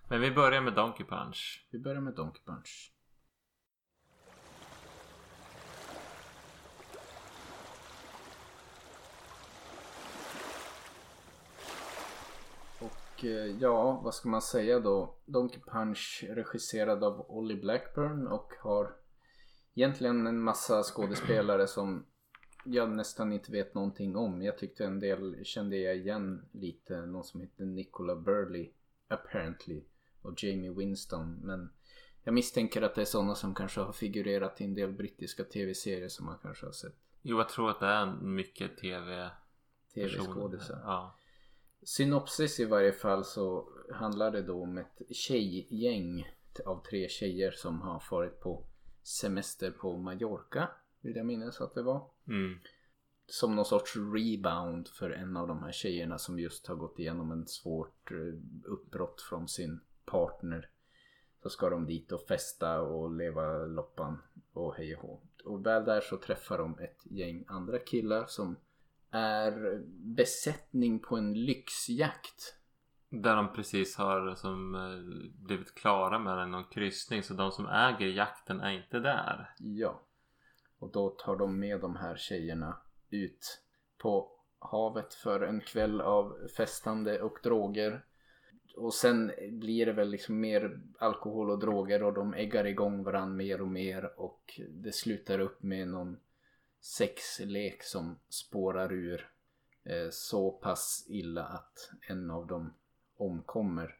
[0.08, 1.66] Men vi börjar med Donkey Punch.
[1.70, 2.92] Vi börjar med Donkey Punch.
[13.61, 15.14] Ja, vad ska man säga då?
[15.26, 18.96] Donkey Punch regisserad av Ollie Blackburn och har
[19.74, 22.07] egentligen en massa skådespelare som
[22.64, 24.42] jag nästan inte vet någonting om.
[24.42, 27.07] Jag tyckte en del kände jag igen lite.
[27.07, 28.72] Någon som heter Nicola Burley
[29.09, 29.85] apparently
[30.22, 31.35] och Jamie Winston.
[31.42, 31.72] Men
[32.24, 36.09] jag misstänker att det är sådana som kanske har figurerat i en del brittiska tv-serier
[36.09, 36.96] som man kanske har sett.
[37.22, 39.31] Jo, jag tror att det är mycket tv
[39.94, 40.81] Tv-skådisar.
[40.85, 41.17] Ja.
[41.83, 46.27] Synopsis i varje fall så handlar det då om ett tjejgäng
[46.67, 48.64] av tre tjejer som har farit på
[49.03, 50.69] semester på Mallorca.
[51.01, 52.11] Vill jag minnas att det var.
[52.29, 52.59] Mm.
[53.27, 57.31] Som någon sorts rebound för en av de här tjejerna som just har gått igenom
[57.33, 60.71] en svårt eh, uppbrott från sin partner.
[61.43, 65.21] Så ska de dit och festa och leva loppan och hej och hå.
[65.45, 68.57] Och väl där så träffar de ett gäng andra killar som
[69.11, 69.83] är
[70.16, 72.55] besättning på en lyxjakt.
[73.11, 78.07] Där de precis har som eh, blivit klara med någon kryssning så de som äger
[78.07, 79.55] jakten är inte där.
[79.59, 80.03] Ja.
[80.79, 82.77] Och då tar de med de här tjejerna
[83.11, 83.62] ut
[83.99, 88.05] på havet för en kväll av festande och droger.
[88.77, 93.35] Och sen blir det väl liksom mer alkohol och droger och de äggar igång varandra
[93.37, 96.16] mer och mer och det slutar upp med någon
[96.81, 99.31] sexlek som spårar ur
[99.85, 102.75] eh, så pass illa att en av dem
[103.17, 103.99] omkommer.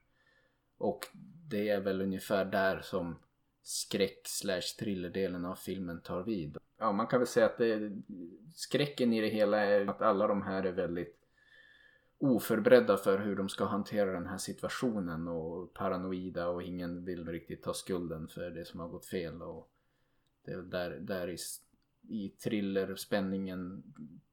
[0.79, 1.07] Och
[1.49, 3.19] det är väl ungefär där som
[3.63, 6.59] skräck slash thrillerdelen av filmen tar vid.
[6.79, 7.93] Ja, man kan väl säga att det,
[8.55, 11.19] skräcken i det hela är att alla de här är väldigt
[12.19, 17.63] oförberedda för hur de ska hantera den här situationen och paranoida och ingen vill riktigt
[17.63, 19.71] ta skulden för det som har gått fel och
[20.45, 21.37] det är där, där i,
[22.09, 23.83] i thriller, spänningen,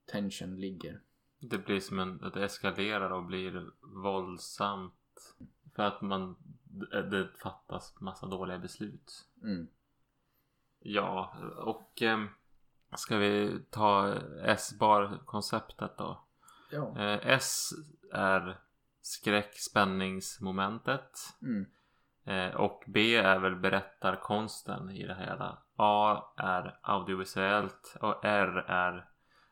[0.05, 1.01] tension ligger.
[1.39, 5.35] Det blir som en, att det eskalerar och blir våldsamt.
[5.75, 9.25] För att man, det, det fattas massa dåliga beslut.
[9.43, 9.67] Mm.
[10.79, 12.25] Ja, och eh,
[12.95, 16.25] ska vi ta S-bar-konceptet då?
[16.71, 16.99] Ja.
[16.99, 17.73] Eh, S
[18.11, 18.59] är
[19.01, 21.19] skräck-spänningsmomentet.
[21.41, 21.65] Mm.
[22.23, 25.57] Eh, och B är väl berättarkonsten i det hela.
[25.75, 29.09] A är audiovisuellt och R är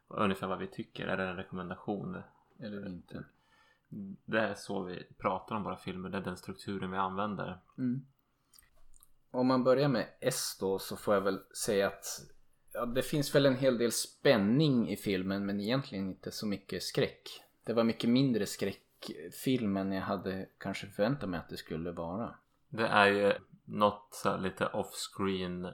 [0.07, 1.07] ungefär vad vi tycker.
[1.07, 2.21] Är det en rekommendation?
[2.59, 3.23] Eller inte.
[4.25, 6.09] Det är så vi pratar om våra filmer.
[6.09, 7.59] Det är den strukturen vi använder.
[7.77, 8.05] Mm.
[9.31, 12.05] Om man börjar med S då så får jag väl säga att
[12.73, 16.83] ja, det finns väl en hel del spänning i filmen men egentligen inte så mycket
[16.83, 17.29] skräck.
[17.63, 22.35] Det var mycket mindre skräckfilm än jag hade kanske förväntat mig att det skulle vara.
[22.69, 23.33] Det är ju
[23.65, 25.73] något så lite off-screen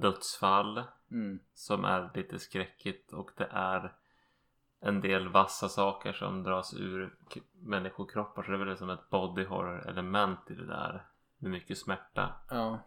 [0.00, 1.38] dödsfall Mm.
[1.54, 3.94] som är lite skräckigt och det är
[4.80, 7.16] en del vassa saker som dras ur
[7.52, 11.06] människokroppar så det är väl som ett body horror element i det där
[11.38, 12.34] med mycket smärta.
[12.50, 12.78] Ja.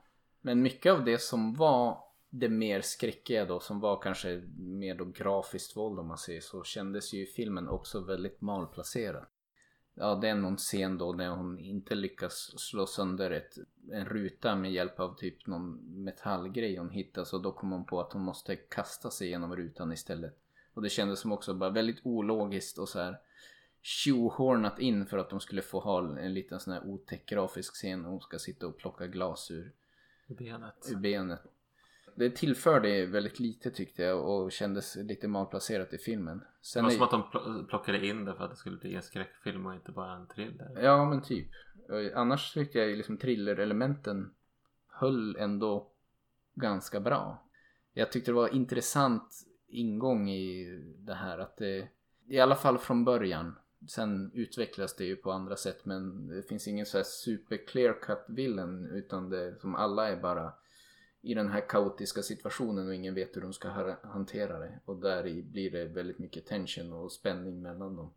[0.42, 5.06] Men mycket av det som var det mer skräckiga då som var kanske mer då
[5.06, 9.30] grafiskt våld om man säger så kändes ju filmen också väldigt malplacerat.
[9.98, 13.58] Ja det är någon scen då när hon inte lyckas slå sönder ett,
[13.92, 18.02] en ruta med hjälp av typ någon metallgrej hon hittar så då kommer hon på
[18.02, 20.38] att hon måste kasta sig genom rutan istället.
[20.74, 23.18] Och det kändes som också bara väldigt ologiskt och så här
[23.82, 28.06] tjohornat in för att de skulle få ha en liten sån här otäck grafisk scen
[28.06, 29.74] och hon ska sitta och plocka glas ur,
[30.28, 30.92] Benet.
[30.92, 31.42] ur benet.
[32.18, 36.38] Det tillförde väldigt lite tyckte jag och kändes lite malplacerat i filmen.
[36.40, 38.78] Det Sen var är- som att de pl- plockade in det för att det skulle
[38.78, 40.80] bli en skräckfilm och inte bara en thriller.
[40.82, 41.48] Ja men typ.
[42.16, 44.34] Annars tyckte jag liksom thriller-elementen
[44.88, 45.92] höll ändå
[46.56, 47.44] ganska bra.
[47.94, 49.34] Jag tyckte det var intressant
[49.68, 50.66] ingång i
[50.98, 51.88] det här att det
[52.28, 53.56] i alla fall från början
[53.88, 57.94] sen utvecklas det ju på andra sätt men det finns ingen så här super clear
[58.02, 60.54] cut villain utan det som alla är bara
[61.26, 64.96] i den här kaotiska situationen och ingen vet hur de ska ha- hantera det och
[64.96, 68.14] där blir det väldigt mycket tension och spänning mellan dem.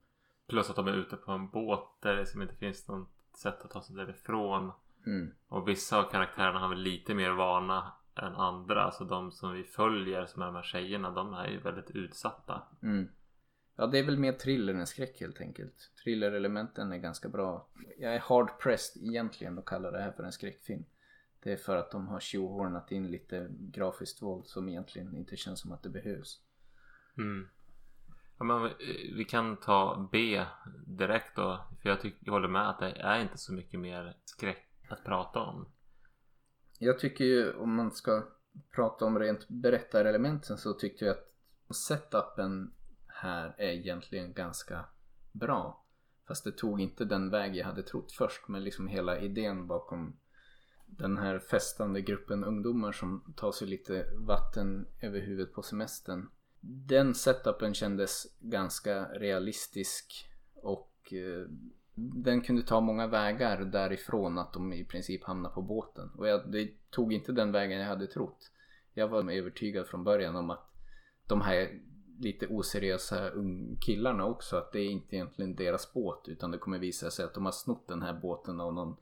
[0.46, 3.64] Plus att de är ute på en båt där det liksom inte finns något sätt
[3.64, 4.72] att ta sig därifrån.
[5.06, 5.30] Mm.
[5.48, 8.82] Och vissa av karaktärerna har väl lite mer vana än andra.
[8.82, 12.62] Alltså de som vi följer som är de här tjejerna de är ju väldigt utsatta.
[12.82, 13.08] Mm.
[13.76, 15.90] Ja, det är väl mer thriller än skräck helt enkelt.
[16.04, 17.66] Thriller-elementen är ganska bra.
[17.98, 20.84] Jag är hard pressed egentligen att kalla det här för en skräckfilm.
[21.48, 25.61] Det är för att de har tjohornat in lite grafiskt våld som egentligen inte känns
[25.61, 26.40] som att det behövs.
[27.18, 27.48] Mm.
[28.38, 30.44] Ja, men vi- vi kan ta B
[30.87, 31.64] direkt då.
[31.82, 35.04] För jag, tycker, jag håller med att det är inte så mycket mer skräck att
[35.04, 35.68] prata om.
[36.78, 38.22] Jag tycker ju om man ska
[38.74, 42.72] prata om rent berättarelementen så tyckte jag att setupen
[43.06, 44.84] här är egentligen ganska
[45.32, 45.84] bra.
[46.26, 48.48] Fast det tog inte den väg jag hade trott först.
[48.48, 50.16] Men liksom hela idén bakom
[50.90, 56.29] den här festande gruppen ungdomar som tar sig lite vatten över huvudet på semestern.
[56.61, 61.51] Den setupen kändes ganska realistisk och eh,
[61.94, 66.11] den kunde ta många vägar därifrån att de i princip hamnar på båten.
[66.11, 68.51] Och jag, det tog inte den vägen jag hade trott.
[68.94, 70.70] Jag var övertygad från början om att
[71.27, 71.81] de här
[72.18, 73.31] lite oseriösa
[73.81, 77.35] killarna också att det är inte egentligen deras båt utan det kommer visa sig att
[77.35, 78.96] de har snott den här båten av någon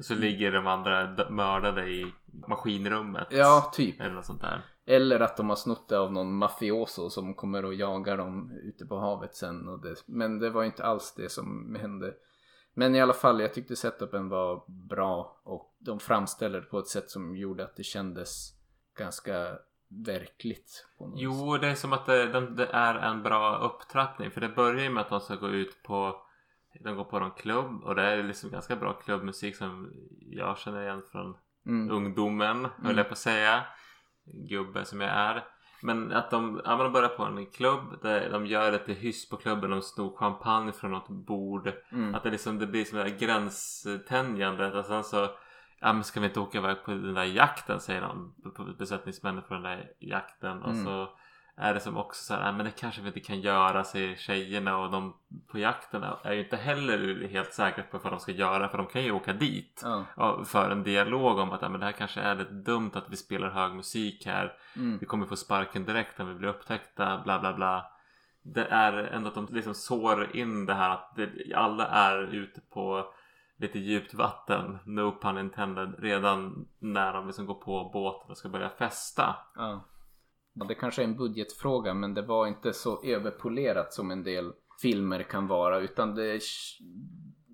[0.00, 2.12] så ligger de andra mördade i
[2.48, 3.26] maskinrummet.
[3.30, 4.00] Ja, typ.
[4.00, 4.62] Eller något sånt där.
[4.86, 8.86] Eller att de har snott det av någon mafioso som kommer och jagar dem ute
[8.86, 9.68] på havet sen.
[9.68, 12.14] Och det, men det var inte alls det som hände.
[12.74, 16.86] Men i alla fall, jag tyckte setupen var bra och de framställde det på ett
[16.86, 18.52] sätt som gjorde att det kändes
[18.98, 19.58] ganska
[20.06, 20.86] verkligt.
[21.16, 24.30] jo, det är som att det, det, är en bra upptrappning.
[24.30, 26.22] För det börjar ju med att de ska gå ut på
[26.84, 30.82] de går på någon klubb och det är liksom ganska bra klubbmusik som jag känner
[30.82, 31.90] igen från mm.
[31.90, 32.98] ungdomen, höll mm.
[32.98, 33.64] jag på att säga.
[34.48, 35.44] Gubbe som jag är.
[35.82, 39.36] Men att de, ja, de börjar på en klubb där de gör lite hyss på
[39.36, 39.70] klubben.
[39.70, 41.72] De snor champagne från något bord.
[41.92, 42.14] Mm.
[42.14, 44.74] Att det, liksom, det blir som det där gränstänjandet.
[44.74, 45.28] Och sen så
[45.80, 48.34] Ja men ska vi inte åka iväg på den där jakten säger de
[48.78, 50.62] besättningsmännen på den där jakten.
[50.62, 50.84] Och mm.
[50.84, 51.08] så
[51.60, 54.78] är det som också så här, men det kanske vi inte kan göra säger tjejerna
[54.78, 55.14] och de
[55.46, 58.86] på jakten är ju inte heller helt säkra på vad de ska göra för de
[58.86, 59.82] kan ju åka dit
[60.16, 60.44] ja.
[60.44, 63.50] för en dialog om att men det här kanske är lite dumt att vi spelar
[63.50, 64.52] hög musik här.
[64.76, 64.98] Mm.
[64.98, 67.86] Vi kommer få sparken direkt när vi blir upptäckta bla bla bla.
[68.42, 72.60] Det är ändå att de liksom sår in det här att det, alla är ute
[72.60, 73.12] på
[73.56, 78.48] lite djupt vatten, no pun intended, redan när de liksom går på båten och ska
[78.48, 79.36] börja festa.
[80.58, 80.64] Ja.
[80.64, 85.22] Det kanske är en budgetfråga men det var inte så överpolerat som en del filmer
[85.22, 86.40] kan vara utan det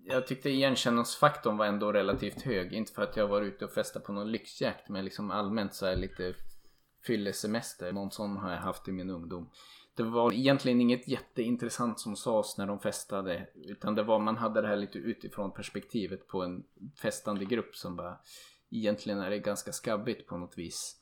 [0.07, 2.73] jag tyckte igenkänningsfaktorn var ändå relativt hög.
[2.73, 5.87] Inte för att jag var ute och festade på någon lyxjakt men liksom allmänt så
[5.87, 6.35] här lite
[7.07, 7.93] fyllesemester.
[7.93, 9.51] Någon sån har jag haft i min ungdom.
[9.97, 13.49] Det var egentligen inget jätteintressant som sades när de festade.
[13.55, 16.64] Utan det var, man hade det här lite utifrån perspektivet på en
[17.03, 18.19] festande grupp som bara
[18.71, 20.97] Egentligen är det ganska skabbigt på något vis.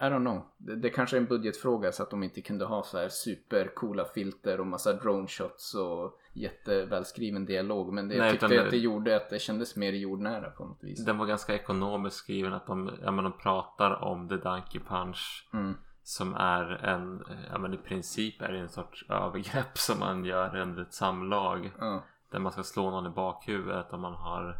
[0.00, 0.42] I don't know.
[0.58, 4.04] Det, det kanske är en budgetfråga så att de inte kunde ha så här supercoola
[4.04, 7.92] filter och massa drone shots och jättevälskriven dialog.
[7.92, 10.64] Men det, Nej, jag tyckte det, att det gjorde att det kändes mer jordnära på
[10.64, 11.04] något vis.
[11.04, 15.48] Den var ganska ekonomiskt skriven att de, ja, men de pratar om The Donkey Punch.
[15.52, 15.74] Mm.
[16.02, 20.56] Som är en, ja men i princip är det en sorts övergrepp som man gör
[20.56, 21.72] under ett samlag.
[21.80, 22.00] Mm.
[22.30, 24.56] Där man ska slå någon i bakhuvudet om man har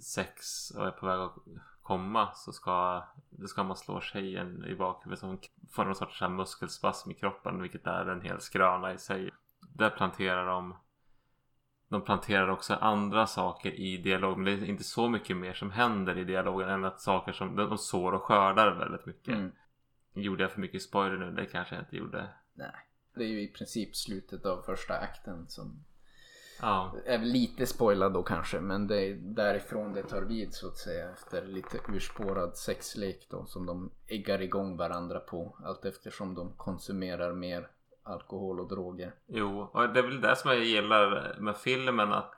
[0.00, 1.34] sex och är på väg att
[1.82, 5.38] komma så ska, då ska man slå tjejen i bakhuvudet så hon
[5.70, 9.30] får någon sorts muskelspasm i kroppen vilket är en hel skröna i sig.
[9.60, 10.74] Där planterar de
[11.92, 14.44] de planterar också andra saker i dialogen.
[14.44, 17.78] Det är inte så mycket mer som händer i dialogen än att saker som de
[17.78, 19.34] sår och skördar väldigt mycket.
[19.34, 19.52] Mm.
[20.14, 21.30] Gjorde jag för mycket spoiler nu?
[21.30, 22.28] Det kanske jag inte gjorde.
[22.54, 22.74] Nej.
[23.14, 25.84] Det är ju i princip slutet av första akten som
[26.62, 26.94] Ja.
[27.06, 31.10] Är lite spoilad då kanske men det är därifrån det tar vid så att säga
[31.10, 37.32] efter lite urspårad sexlek då som de äggar igång varandra på allt eftersom de konsumerar
[37.32, 37.68] mer
[38.02, 39.14] alkohol och droger.
[39.26, 42.34] Jo, och det är väl det som jag gillar med filmen att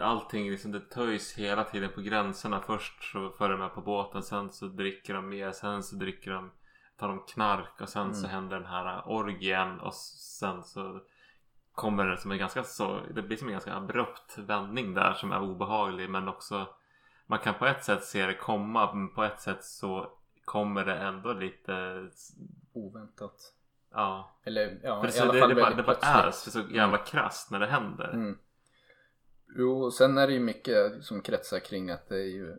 [0.00, 2.60] allting liksom det töjs hela tiden på gränserna.
[2.60, 6.30] Först så för de med på båten, sen så dricker de mer, sen så dricker
[6.30, 6.50] de
[6.96, 8.14] tar de knark och sen mm.
[8.14, 11.00] så händer den här orgien och sen så
[11.74, 15.32] kommer det som en ganska så Det blir som en ganska abrupt vändning där som
[15.32, 16.66] är obehaglig men också
[17.26, 20.12] Man kan på ett sätt se det komma men på ett sätt så
[20.44, 22.06] kommer det ändå lite
[22.72, 23.54] Oväntat.
[23.90, 24.36] Ja.
[24.44, 27.06] Eller ja, för i alla det, fall det, bara, det bara är så jävla mm.
[27.06, 28.12] krasst när det händer.
[28.12, 28.38] Mm.
[29.56, 32.56] Jo, och sen är det ju mycket som kretsar kring att det är ju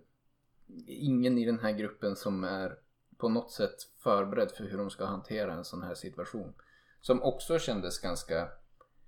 [0.88, 2.78] ingen i den här gruppen som är
[3.18, 6.54] på något sätt förberedd för hur de ska hantera en sån här situation.
[7.02, 8.48] Som också kändes ganska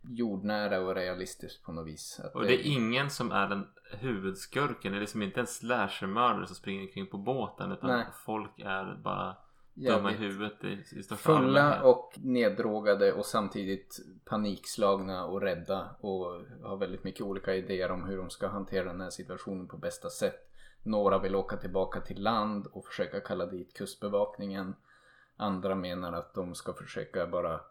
[0.04, 2.20] jordnära och realistiskt på något vis.
[2.24, 4.92] Att och det är ingen som är den huvudskurken.
[4.92, 7.72] Det är liksom inte en slashermördare som springer kring på båten.
[7.72, 8.06] Utan Nej.
[8.26, 9.36] folk är bara
[9.74, 15.96] dumma i huvudet i, i största Fulla och neddrogade och samtidigt panikslagna och rädda.
[16.00, 16.26] Och
[16.64, 20.10] har väldigt mycket olika idéer om hur de ska hantera den här situationen på bästa
[20.10, 20.50] sätt.
[20.84, 24.76] Några vill åka tillbaka till land och försöka kalla dit kustbevakningen.
[25.38, 27.62] Andra menar att de ska försöka bara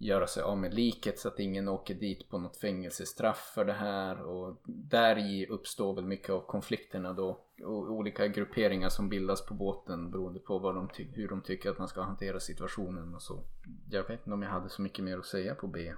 [0.00, 3.72] göra sig av med liket så att ingen åker dit på något fängelsestraff för det
[3.72, 9.46] här och där i uppstår väl mycket av konflikterna då och olika grupperingar som bildas
[9.46, 13.22] på båten beroende på vad de hur de tycker att man ska hantera situationen och
[13.22, 13.42] så.
[13.90, 15.94] Jag vet inte om jag hade så mycket mer att säga på B.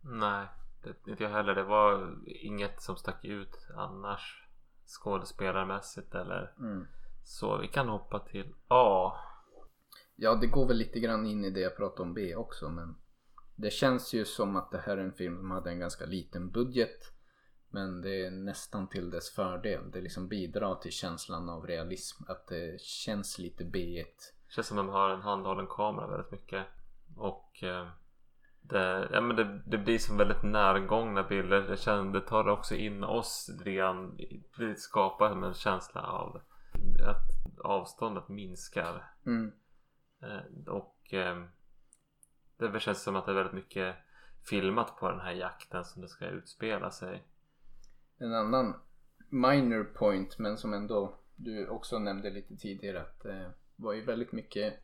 [0.00, 0.46] Nej.
[0.82, 1.54] Det, inte jag heller.
[1.54, 4.48] Det var inget som stack ut annars
[4.86, 6.86] skådespelarmässigt eller Mm.
[7.24, 7.56] så.
[7.58, 9.12] Vi kan hoppa till A.
[10.16, 12.94] Ja, det går väl lite grann in i det jag pratade om B också men
[13.58, 16.50] det känns ju som att det här är en film som hade en ganska liten
[16.50, 17.12] budget
[17.70, 19.90] men det är nästan till dess fördel.
[19.90, 22.24] Det liksom bidrar till känslan av realism.
[22.28, 24.04] Att det känns lite B1.
[24.48, 26.66] Känns som de har en handhållen kamera väldigt mycket.
[27.16, 27.88] Och eh,
[28.60, 31.60] det, ja, men det, det blir som väldigt närgångna bilder.
[31.60, 34.18] Det, känner, det tar också in oss lite grann.
[34.58, 36.40] Det skapar en känsla av
[37.06, 39.10] att avståndet minskar.
[39.26, 39.52] Mm.
[40.22, 41.44] Eh, och eh,
[42.58, 43.96] det känns som att det är väldigt mycket
[44.50, 47.24] filmat på den här jakten som det ska utspela sig.
[48.18, 48.74] En annan
[49.28, 54.32] minor point men som ändå du också nämnde lite tidigare att det var ju väldigt
[54.32, 54.74] mycket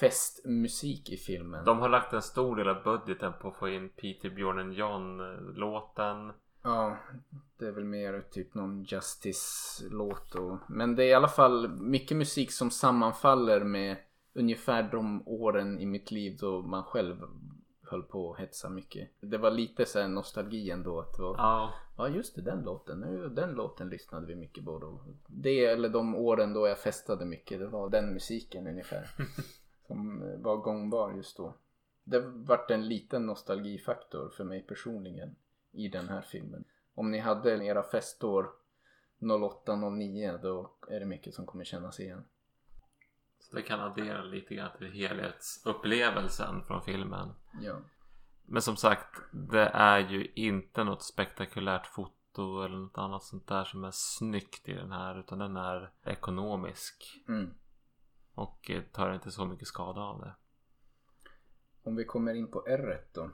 [0.00, 1.64] festmusik i filmen.
[1.64, 5.18] De har lagt en stor del av budgeten på att få in Peter Björn John
[5.54, 6.32] låten.
[6.62, 6.98] Ja,
[7.58, 10.58] det är väl mer typ någon Justice-låt och...
[10.68, 13.96] Men det är i alla fall mycket musik som sammanfaller med
[14.32, 17.16] ungefär de åren i mitt liv då man själv
[17.82, 19.08] höll på att hetsa mycket.
[19.20, 21.34] Det var lite så här nostalgi ändå att det var...
[21.38, 23.00] Ja, Ja just det, den låten.
[23.00, 25.00] Nu, Den låten lyssnade vi mycket på då.
[25.26, 27.58] Det eller de åren då jag festade mycket.
[27.58, 29.10] Det var den musiken ungefär.
[29.86, 31.54] som var gångbar just då.
[32.04, 35.36] Det vart en liten nostalgifaktor för mig personligen
[35.72, 36.64] i den här filmen.
[36.94, 38.50] Om ni hade era festår
[39.18, 42.24] 08-09 då är det mycket som kommer kännas igen.
[43.50, 47.34] Det kan addera lite grann till helhetsupplevelsen från filmen.
[47.60, 47.80] Ja.
[48.46, 53.64] Men som sagt, det är ju inte något spektakulärt foto eller något annat sånt där
[53.64, 55.20] som är snyggt i den här.
[55.20, 57.22] Utan den är ekonomisk.
[57.28, 57.54] Mm.
[58.34, 60.34] Och eh, tar inte så mycket skada av det.
[61.82, 63.30] Om vi kommer in på R då.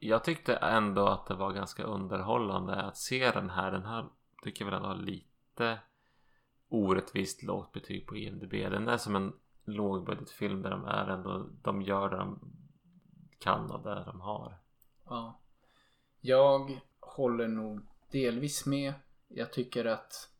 [0.00, 3.72] Jag tyckte ändå att det var ganska underhållande att se den här.
[3.72, 4.08] Den här
[4.42, 5.78] tycker jag väl ändå har lite
[6.70, 8.52] orättvist lågt betyg på IMDB.
[8.52, 9.32] Den är som en
[9.64, 12.38] lågbudgetfilm där de är ändå, de gör det de
[13.38, 14.54] kan och det de har.
[15.04, 15.40] Ja.
[16.20, 18.94] Jag håller nog delvis med.
[19.28, 20.30] Jag tycker att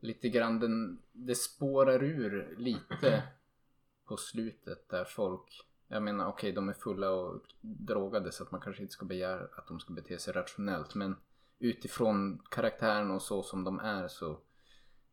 [0.00, 3.22] lite grann den, det spårar ur lite
[4.04, 8.60] på slutet där folk jag menar okej de är fulla och drogade så att man
[8.60, 11.16] kanske inte ska begära att de ska bete sig rationellt men
[11.58, 14.38] utifrån karaktären och så som de är så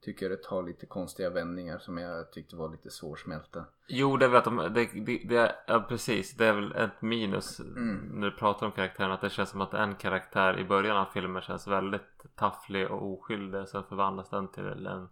[0.02, 3.66] tycker det tar lite konstiga vändningar som jag tyckte var lite svårsmälta.
[3.88, 6.34] Jo, det är väl att de, det, det, det är, ja, precis.
[6.38, 7.96] Det är väl ett minus Mm.
[8.14, 9.12] när du pratar om karaktären.
[9.12, 13.12] Att det känns som att en karaktär i början av filmen känns väldigt tafflig och
[13.14, 13.68] oskyldig.
[13.68, 15.10] Sen förvandlas den till en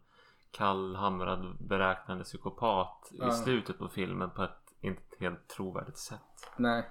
[0.52, 3.30] kallhamrad beräknande psykopat Ja.
[3.30, 6.52] i slutet på filmen på ett inte helt trovärdigt sätt.
[6.58, 6.90] Nej.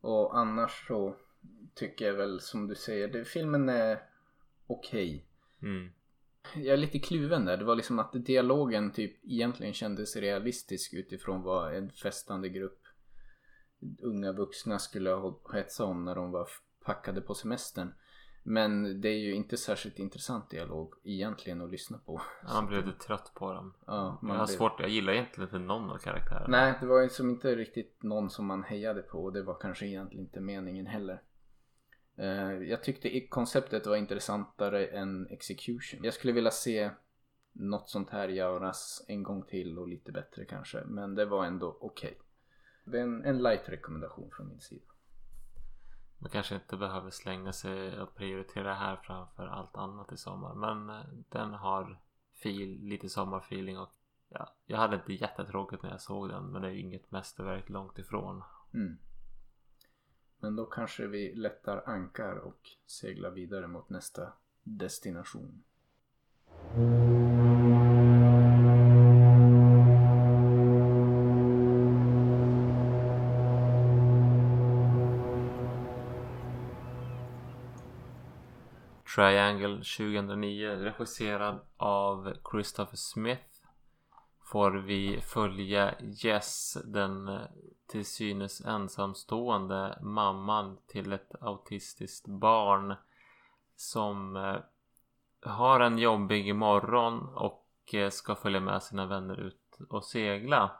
[0.00, 1.14] Och annars så
[1.74, 4.02] tycker jag väl som du säger, det, filmen är
[4.66, 5.24] okej.
[5.62, 5.92] Mm.
[6.54, 7.56] Jag är lite kluven där.
[7.56, 12.82] Det var liksom att dialogen typ egentligen kändes realistisk utifrån vad en festande grupp
[14.02, 16.48] unga vuxna skulle ha hetsa om när de var
[16.84, 17.94] packade på semestern.
[18.42, 22.20] Men det är ju inte särskilt intressant dialog egentligen att lyssna på.
[22.54, 23.74] Man blir lite trött på dem.
[23.86, 26.46] Ja, man Jag har blir- svårt, jag gillar egentligen inte någon av karaktärerna.
[26.48, 29.54] Nej, det var ju som inte riktigt någon som man hejade på och det var
[29.60, 31.22] kanske egentligen inte meningen heller.
[32.18, 36.04] Eh, Jag tyckte konceptet var intressantare än Execution.
[36.04, 36.90] Jag skulle vilja se
[37.52, 40.84] något sånt här göras en gång till och lite bättre kanske.
[40.84, 42.18] Men det var ändå okej.
[42.84, 44.84] Det är en, en light rekommendation från min sida.
[46.18, 50.54] Man kanske inte behöver slänga sig och prioritera det här framför allt annat i sommar.
[50.54, 52.00] Men eh, den har
[52.34, 53.92] fil, lite sommarfeeling och
[54.28, 56.52] ja, jag hade inte jättetråkigt när jag såg den.
[56.52, 58.42] Men det är inget mästerverk långt ifrån.
[58.74, 58.98] Mm.
[60.40, 64.32] Men då kanske vi lättar ankar och seglar vidare mot nästa
[64.62, 65.64] destination.
[79.14, 83.57] Triangle 2009 regisserad av Christopher Smith
[84.50, 87.40] får vi följa Jess, den eh,
[87.86, 92.94] till synes ensamstående mamman till ett autistiskt barn
[93.76, 94.56] som eh,
[95.42, 100.70] har en jobbig morgon och eh, ska följa med sina vänner ut och segla.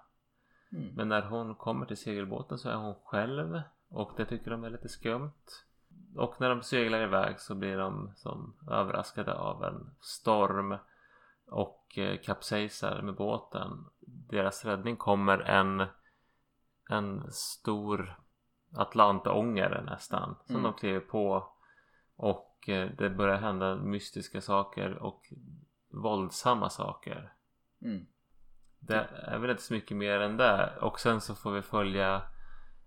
[0.73, 0.95] Mm.
[0.95, 4.71] Men när hon kommer till segelbåten så är hon själv och det tycker de är
[4.71, 5.65] lite skumt.
[6.17, 10.77] Och när de seglar iväg så blir de som överraskade av en storm
[11.51, 13.85] och eh, kapsejsar med båten.
[14.07, 15.87] Deras räddning kommer en,
[16.91, 18.21] en stor
[18.77, 20.37] Atlantångare nästan.
[20.47, 20.63] Som Mm.
[20.63, 21.53] de kliver på.
[22.17, 25.33] Och eh, det börjar hända mystiska saker och
[25.91, 27.33] våldsamma saker.
[27.83, 28.07] Mm.
[28.81, 30.77] Det är väl inte så mycket mer än det.
[30.81, 32.23] Och sen så får vi följa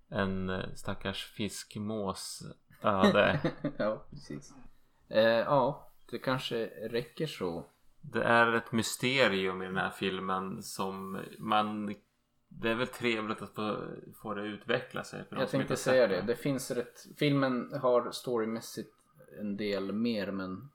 [0.10, 2.44] en eh, stackars fiskmås
[2.82, 3.40] öde.
[3.78, 4.54] ja, precis.
[5.10, 7.66] Eh, ja, det kanske räcker så.
[8.02, 11.96] Det är ett mysterium i den här filmen som man...
[12.48, 13.88] Det är väl trevligt att få,
[14.22, 15.26] få det utveckla sig.
[15.26, 16.22] För Jag tänkte säga det.
[16.22, 17.08] Det finns rätt...
[17.18, 18.94] Filmen har storymässigt
[19.40, 20.70] en del mer men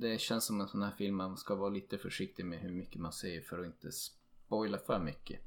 [0.00, 3.00] det känns som en sån här film man ska vara lite försiktig med hur mycket
[3.00, 5.40] man säger för att inte spoila för mycket.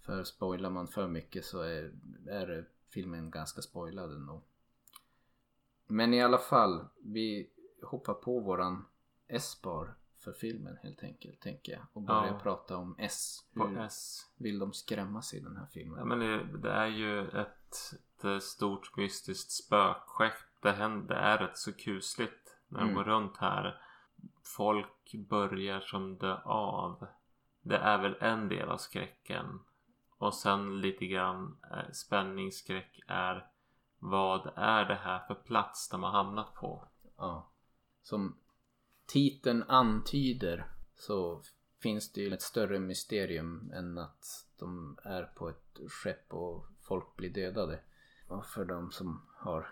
[0.00, 1.92] För spoilar man för mycket så är,
[2.28, 4.42] är filmen ganska spoilad ändå.
[5.86, 7.50] Men i alla fall, vi
[7.82, 8.84] hoppar på våran
[9.30, 11.82] S-bar för filmen helt enkelt tänker jag.
[11.92, 12.38] Och börjar Ja.
[12.42, 13.38] prata om S.
[13.56, 14.26] På Hur S.
[14.36, 15.98] vill de skrämmas i den här filmen?
[15.98, 17.76] Ja, men det, det är ju ett,
[18.24, 20.32] ett stort mystiskt spökskepp.
[20.62, 22.94] Det, händer, det är rätt så kusligt när de Mm.
[22.94, 23.82] går runt här.
[24.56, 27.06] Folk börjar som dö av.
[27.62, 29.60] Det är väl en del av skräcken.
[30.18, 33.46] Och sen lite grann eh, spänningsskräck är
[33.98, 36.88] vad är det här för plats de har hamnat på?
[37.16, 37.50] Ja.
[38.02, 38.36] Som
[39.12, 41.42] titeln antyder så
[41.82, 47.16] finns det ju ett större mysterium än att de är på ett skepp och folk
[47.16, 47.80] blir dödade.
[48.28, 49.66] Och för de som har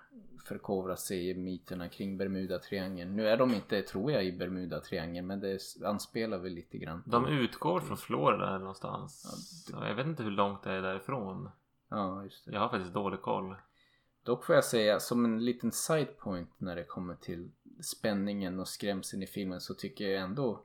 [0.45, 3.17] förkovrat sig i myterna kring Bermuda-triangeln.
[3.17, 7.03] Nu är de inte, tror jag, i Bermuda-triangeln men det anspelar väl lite grann.
[7.07, 9.23] De utgår från Florida någonstans.
[9.25, 11.51] Ja, Så Jag vet inte hur långt det är därifrån.
[11.89, 12.53] Ja, just det.
[12.53, 13.57] Jag har faktiskt dålig koll.
[14.23, 17.51] Dock får jag säga som en liten side point när det kommer till
[17.81, 20.65] spänningen och skrämseln i filmen så tycker jag ändå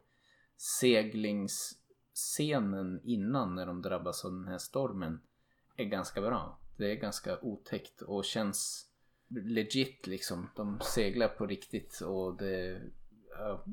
[0.58, 5.22] seglingsscenen innan när de drabbas av den här stormen
[5.76, 6.60] är ganska bra.
[6.78, 8.88] Det är ganska otäckt och känns
[9.28, 10.50] legit liksom.
[10.56, 12.82] De seglar på riktigt och det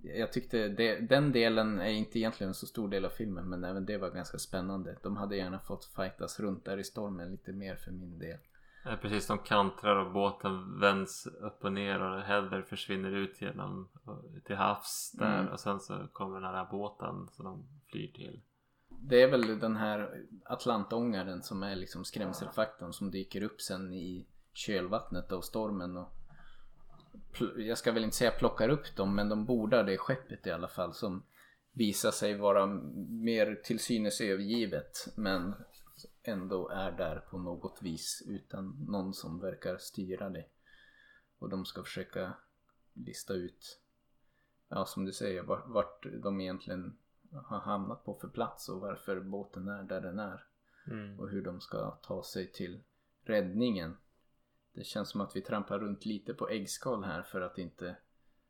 [0.03, 3.65] jag tyckte det, den delen är inte egentligen en så stor del av filmen men
[3.65, 4.97] även det var ganska spännande.
[5.03, 8.39] De hade gärna fått fightas runt där i stormen lite mer för min del.
[8.85, 13.89] Ja, precis, de kantrar och båten vänds upp och ner och Heather försvinner ut genom
[14.45, 15.53] till havs där Mm.
[15.53, 18.41] och sen så kommer den här båten som de flyr till.
[18.89, 24.27] Det är väl den här Atlantångaren som är liksom skrämselfaktorn som dyker upp sen i
[24.53, 26.13] kölvattnet av stormen och
[27.57, 30.69] jag ska väl inte säga plockar upp dem men de bordar det skeppet i alla
[30.69, 31.23] fall som
[31.73, 32.67] visar sig vara
[33.09, 35.55] mer till synes övergivet men
[36.23, 40.47] ändå är där på något vis utan någon som verkar styra det.
[41.39, 42.35] Och de ska försöka
[42.93, 43.81] lista ut,
[44.69, 46.99] ja som du säger, vart, vart de egentligen
[47.33, 50.47] har hamnat på för plats och varför båten är där den är
[50.87, 51.21] Mm.
[51.21, 52.83] och hur de ska ta sig till
[53.23, 53.97] räddningen.
[54.73, 57.97] Det känns som att vi trampar runt lite på äggskal här för att inte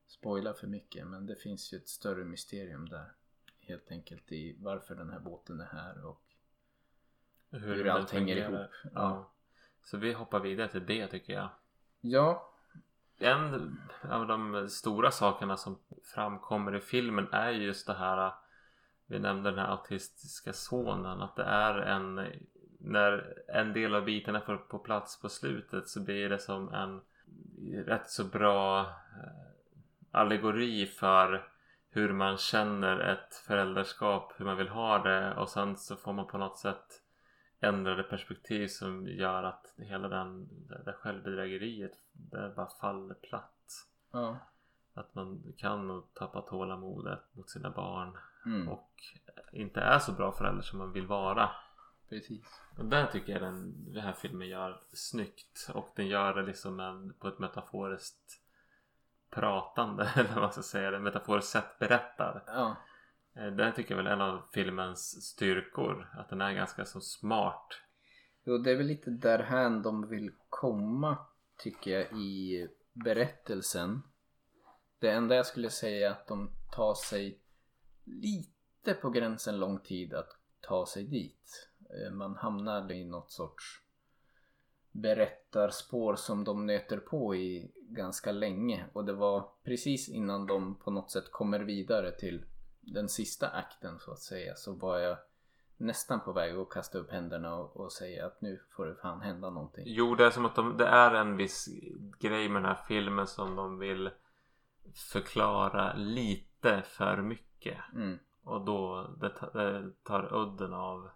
[0.07, 3.13] spoila för mycket men det finns ju ett större mysterium där
[3.59, 6.23] helt enkelt i varför den här båten är här och
[7.51, 8.59] hur den allt hänger fungerar.
[8.59, 8.71] ihop.
[8.83, 8.91] Ja.
[8.95, 9.31] Ja.
[9.85, 11.49] Så vi hoppar vidare till det tycker jag.
[12.01, 12.53] ja,
[13.19, 13.79] En
[14.11, 15.79] av de stora sakerna som
[16.15, 18.33] framkommer i filmen är just det här
[19.07, 22.27] Vi nämnde den här autistiska sonen att det är en
[22.79, 27.01] När en del av bitarna får på plats på slutet så blir det som en
[27.87, 28.87] Rätt så bra eh,
[30.11, 31.49] Allegori för
[31.91, 36.27] Hur man känner ett föräldraskap, hur man vill ha det och sen så får man
[36.27, 37.03] på något sätt
[37.61, 43.87] ändrade perspektiv som gör att hela den, det där självbedrägeriet det bara faller platt.
[44.13, 44.37] ja.
[44.95, 48.91] Att man kan tappa tålamodet mot sina barn Mm, och
[49.53, 51.51] inte är så bra förälder som man vill vara.
[52.09, 52.61] precis.
[52.79, 56.81] Och det tycker jag den, den här filmen gör snyggt och den gör det liksom
[56.81, 58.41] en, på ett metaforiskt
[59.31, 62.43] pratande eller vad man ska säga, det metaforiskt sätt berättar.
[62.47, 62.77] Ja,
[63.35, 67.01] Eh, det tycker jag väl är en av filmens styrkor, att den är ganska så
[67.01, 67.67] smart.
[68.45, 71.19] Jo, det är väl lite därhän de vill komma
[71.59, 74.03] tycker jag i berättelsen.
[74.99, 77.41] Det enda jag skulle säga är att de tar sig
[78.05, 81.71] lite på gränsen lång tid att ta sig dit.
[81.91, 83.83] Eh, man hamnar i något sorts
[84.93, 90.91] berättarspår som de nöter på i ganska länge och det var precis innan de på
[90.91, 92.45] något sätt kommer vidare till
[92.81, 95.19] den sista akten så att säga så var jag
[95.77, 99.21] nästan på väg att kasta upp händerna och, och säga att nu får det fan
[99.21, 99.85] hända någonting.
[99.87, 101.69] Jo, det är som att de, det är en viss
[102.19, 104.11] grej med den här filmen som de vill
[105.13, 107.79] förklara lite för mycket.
[107.95, 111.11] Mm, Och då det, det tar udden av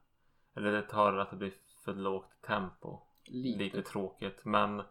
[0.57, 1.53] Eller det tar att det blir
[1.85, 2.99] för lågt tempo.
[3.27, 3.59] Lite.
[3.59, 4.45] lite tråkigt.
[4.45, 4.83] Men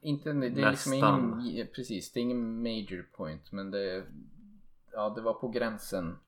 [0.00, 1.40] Inte, det är liksom Nästan.
[1.46, 4.06] ingen, precis, det är ingen major point men det,
[4.96, 6.18] ja det var på gränsen.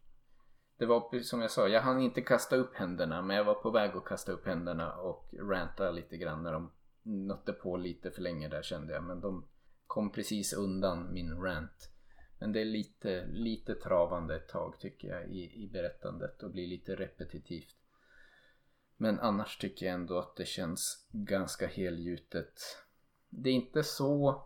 [0.79, 3.55] Det var precis som jag sa, jag hann inte kasta upp händerna men jag var
[3.55, 8.11] på väg att kasta upp händerna och ranta lite grann när de nötte på lite
[8.11, 9.05] för länge där kände jag.
[9.05, 9.49] Men de
[9.87, 11.93] kom precis undan min rant.
[12.39, 16.67] Men det är lite, lite travande ett tag tycker jag i, i berättandet och blir
[16.67, 17.77] lite repetitivt.
[18.97, 22.55] Men annars tycker jag ändå att det känns ganska helgjutet.
[23.29, 24.43] Det är inte så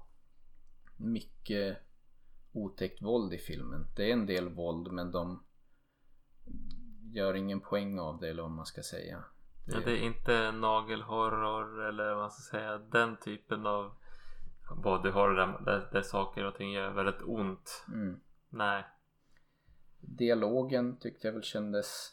[0.96, 1.78] mycket
[2.52, 3.86] otäckt våld i filmen.
[3.96, 5.42] Det är en del våld men de
[7.12, 9.24] gör ingen poäng av det eller vad man ska säga.
[9.66, 13.92] Ja, det är inte nagelhorror eller vad man ska säga den typen av
[14.76, 17.84] bodyhorror där, där, där saker och ting gör väldigt ont.
[17.88, 18.20] Mm.
[18.48, 18.84] Nej.
[20.00, 22.12] Dialogen tyckte jag väl kändes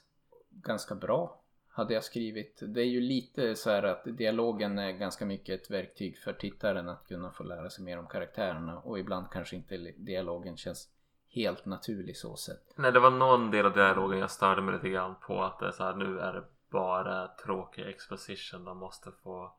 [0.50, 1.39] ganska bra.
[1.80, 2.59] Hade jag skrivit.
[2.67, 6.89] Det är ju lite så här att dialogen är ganska mycket ett verktyg för tittaren
[6.89, 10.89] att kunna få lära sig mer om karaktärerna och ibland kanske inte dialogen känns
[11.30, 12.73] helt naturlig så sett.
[12.77, 15.67] Nej det var någon del av dialogen jag störde mig lite grann på att det
[15.67, 18.65] är så här, nu är det bara tråkig exposition.
[18.65, 19.55] De måste få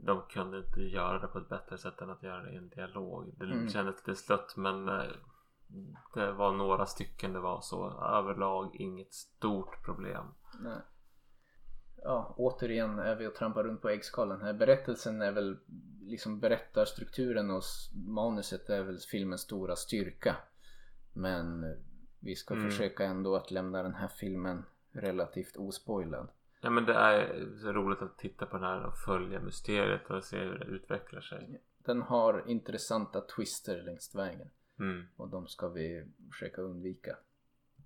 [0.00, 2.68] de kunde inte göra det på ett bättre sätt än att göra det i en
[2.68, 3.34] dialog.
[3.38, 3.68] Det Mm.
[3.68, 5.02] kändes lite slött men eh,
[6.14, 7.90] det var några stycken det var så.
[8.00, 10.26] Överlag inget stort problem.
[10.60, 10.78] Nej.
[12.04, 14.52] Ja, återigen är vi och trampar runt på äggskalen här.
[14.52, 15.56] Berättelsen är väl
[16.02, 17.62] liksom berättarstrukturen och
[17.94, 20.36] manuset är väl filmens stora styrka.
[21.12, 21.76] Men
[22.20, 22.70] vi ska Mm.
[22.70, 26.28] försöka ändå att lämna den här filmen relativt ospoilad.
[26.60, 30.38] Ja men det är roligt att titta på den här och följa mysteriet och se
[30.38, 31.60] hur det utvecklar sig.
[31.78, 35.04] Den har intressanta twister längs vägen Mm.
[35.16, 37.16] och de ska vi försöka undvika.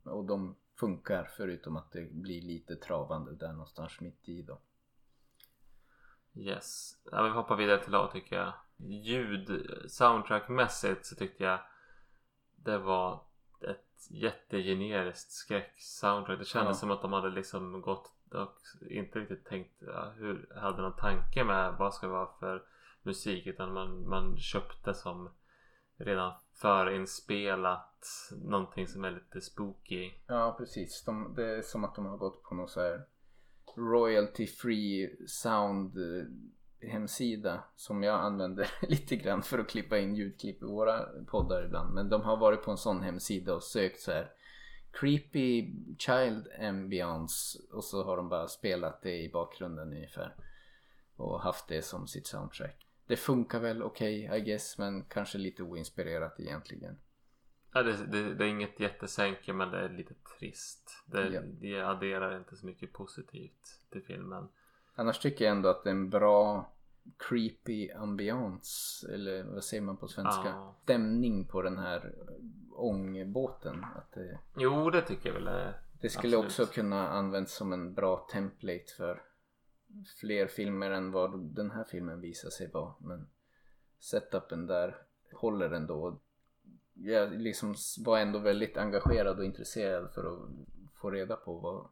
[0.04, 4.58] Och de funkar förutom att det blir lite travande där någonstans mitt i då.
[6.34, 6.96] Yes.
[7.12, 8.52] Ja, vi hoppar vidare till A tycker jag.
[8.76, 11.58] Ljud soundtrackmässigt så tyckte jag
[12.56, 13.20] det var
[13.60, 16.38] ett jättegeneriskt skräcksoundtrack.
[16.38, 16.80] Det kändes Ja.
[16.80, 18.56] som att de hade liksom gått och
[18.90, 22.64] inte riktigt tänkt ja, hur hade någon tanke med vad ska det vara för
[23.02, 25.30] musik utan man, man köpte som
[25.96, 28.06] redan förinspelat
[28.44, 30.10] någonting som är lite spooky.
[30.26, 31.04] Ja precis.
[31.04, 33.04] De, det är som att de har gått på någon så här
[33.76, 35.98] royalty free sound
[36.80, 41.94] hemsida som jag använder lite grann för att klippa in ljudklipp i våra poddar ibland.
[41.94, 44.30] Men de har varit på en sån hemsida och sökt så här
[44.92, 50.34] creepy child ambience och så har de bara spelat det i bakgrunden ungefär
[51.16, 52.85] och haft det som sitt soundtrack.
[53.06, 56.98] Det funkar väl okej I guess men kanske lite oinspirerat egentligen.
[57.72, 61.04] Ja, det, det, det är inget jättesänke men det är lite trist.
[61.06, 61.40] Det, Ja.
[61.44, 64.48] det adderar inte så mycket positivt till filmen.
[64.94, 66.72] Annars tycker jag ändå att det är en bra
[67.18, 70.48] creepy ambiance eller vad säger man på svenska?
[70.48, 70.74] Ja.
[70.82, 72.14] Stämning på den här
[72.72, 73.84] ångbåten.
[73.96, 75.80] Att det, Jo, det tycker jag väl är...
[76.00, 76.60] det skulle Absolut.
[76.60, 79.22] också kunna användas som en bra template för
[80.20, 82.94] fler filmer än vad den här filmen visar sig vara.
[83.00, 83.28] Men
[83.98, 84.96] setupen där
[85.32, 86.20] håller ändå.
[86.94, 87.74] Jag liksom
[88.04, 90.50] var ändå väldigt engagerad och intresserad för att
[90.94, 91.88] få reda på vad,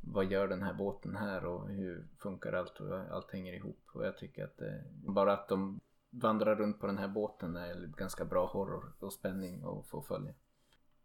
[0.00, 3.80] vad gör den här båten här och hur funkar allt och allt hänger ihop.
[3.92, 5.80] Och jag tycker att det, bara att de
[6.10, 10.34] vandrar runt på den här båten är ganska bra horror och spänning att få följa.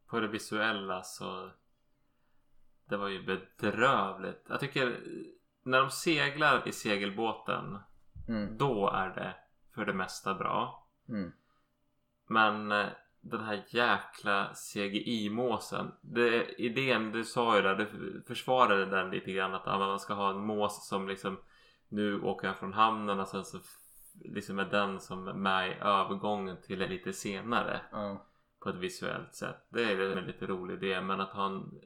[0.05, 1.51] På det visuella så...
[2.85, 4.45] Det var ju bedrövligt.
[4.49, 4.99] Jag tycker
[5.63, 7.77] när de seglar i segelbåten
[8.27, 9.35] Mm, då är det
[9.75, 10.87] för det mesta bra.
[11.09, 11.31] mm,
[12.27, 12.87] Men eh,
[13.21, 15.91] den här jäkla CGI-måsen.
[16.57, 20.45] Idén, du sa ju där, du försvarade den lite grann att man ska ha en
[20.45, 21.39] mås som liksom
[21.89, 23.59] nu åker han från hamnen och sen så
[24.13, 28.25] liksom är den som är med i övergången till det lite senare ja,
[28.59, 29.65] på ett visuellt sätt.
[29.69, 31.81] Det är en lite rolig idé men att ha en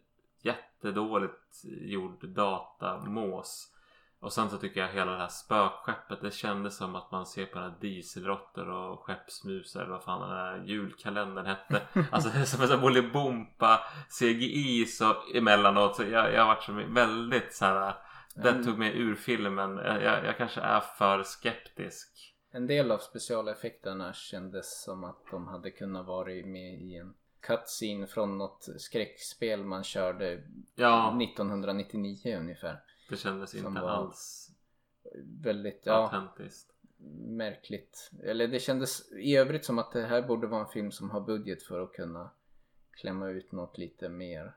[0.46, 3.72] jättedåligt gjord datamås
[4.20, 7.46] och sen så tycker jag hela det här spökskeppet det kändes som att man ser
[7.46, 11.82] på den här dieselråttor och skeppsmusar eller vad fan den här julkalendern hette.
[12.12, 13.80] Alltså det är som en sån Bolibompa
[14.20, 17.96] CGI så emellanåt så jag, jag varit så väldigt så här.
[18.36, 18.66] Den Mm.
[18.66, 19.78] tog mig ur filmen.
[19.78, 22.34] Jag, jag, jag kanske är för skeptisk.
[22.52, 27.14] En del av specialeffekterna kändes som att de hade kunnat vara med i en
[27.48, 30.44] cutscene från något skräckspel man körde
[30.76, 32.80] Ja, 1999 ungefär.
[33.10, 34.52] det kändes Som inte alls
[35.44, 36.72] Väldigt, ja, autentiskt.
[37.28, 38.12] märkligt.
[38.24, 41.22] Eller det kändes i övrigt som att det här borde vara en film som har
[41.22, 42.30] budget för att kunna
[42.92, 44.56] klämma ut något lite mer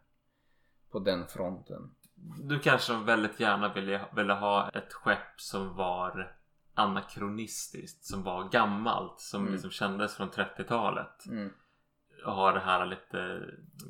[0.90, 1.94] på den fronten.
[2.42, 6.36] Du kanske väldigt gärna ville, ville ha ett skepp som var
[6.74, 8.04] anakronistiskt.
[8.04, 9.20] Som var gammalt.
[9.20, 9.52] Som Mm.
[9.52, 11.26] liksom kändes från 30-talet.
[11.26, 11.52] Mm.
[12.24, 13.40] Har det här lite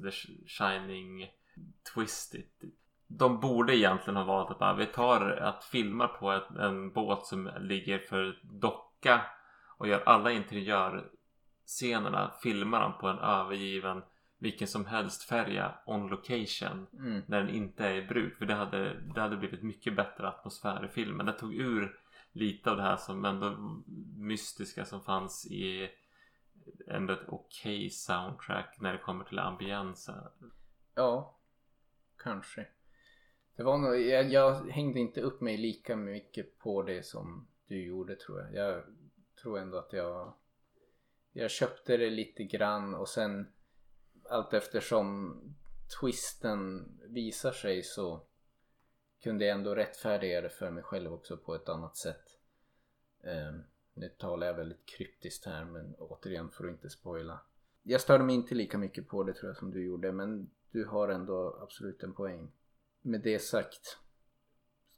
[0.03, 0.11] The
[0.47, 1.31] Shining
[1.95, 2.62] twistigt.
[3.07, 7.26] De borde egentligen ha valt att bara, vi tar att filma på ett, en båt
[7.26, 9.22] som ligger för docka
[9.79, 14.03] och gör alla interiörscenerna filmar dem på en övergiven
[14.39, 17.22] vilken som helst färja on location Mm.
[17.26, 18.39] när den inte är i bruk.
[18.39, 21.26] För det hade, det hade blivit mycket bättre atmosfär i filmen.
[21.26, 22.01] Det tog ur
[22.33, 23.57] lite av det här som ändå
[24.16, 25.89] mystiska som fanns i
[26.87, 30.25] ändå ett okej soundtrack när det kommer till ambiensen.
[30.95, 31.39] Ja,
[32.19, 32.66] kanske.
[33.57, 37.87] Det var nog, jag, jag hängde inte upp mig lika mycket på det som du
[37.87, 38.55] gjorde tror jag.
[38.55, 38.85] Jag
[39.43, 40.35] tror ändå att jag
[41.33, 43.53] jag köpte det lite grann och sen
[44.29, 45.41] allt eftersom
[46.01, 48.27] twisten visar sig så
[49.23, 52.39] kunde jag ändå rättfärdiga det för mig själv också på ett annat sätt.
[53.21, 53.64] Um,
[53.99, 57.40] nu talar jag väldigt kryptiskt här men återigen för att inte spoila.
[57.82, 60.84] Jag störde mig inte lika mycket på det tror jag som du gjorde men du
[60.84, 62.53] har ändå absolut en poäng.
[63.03, 63.99] Med det sagt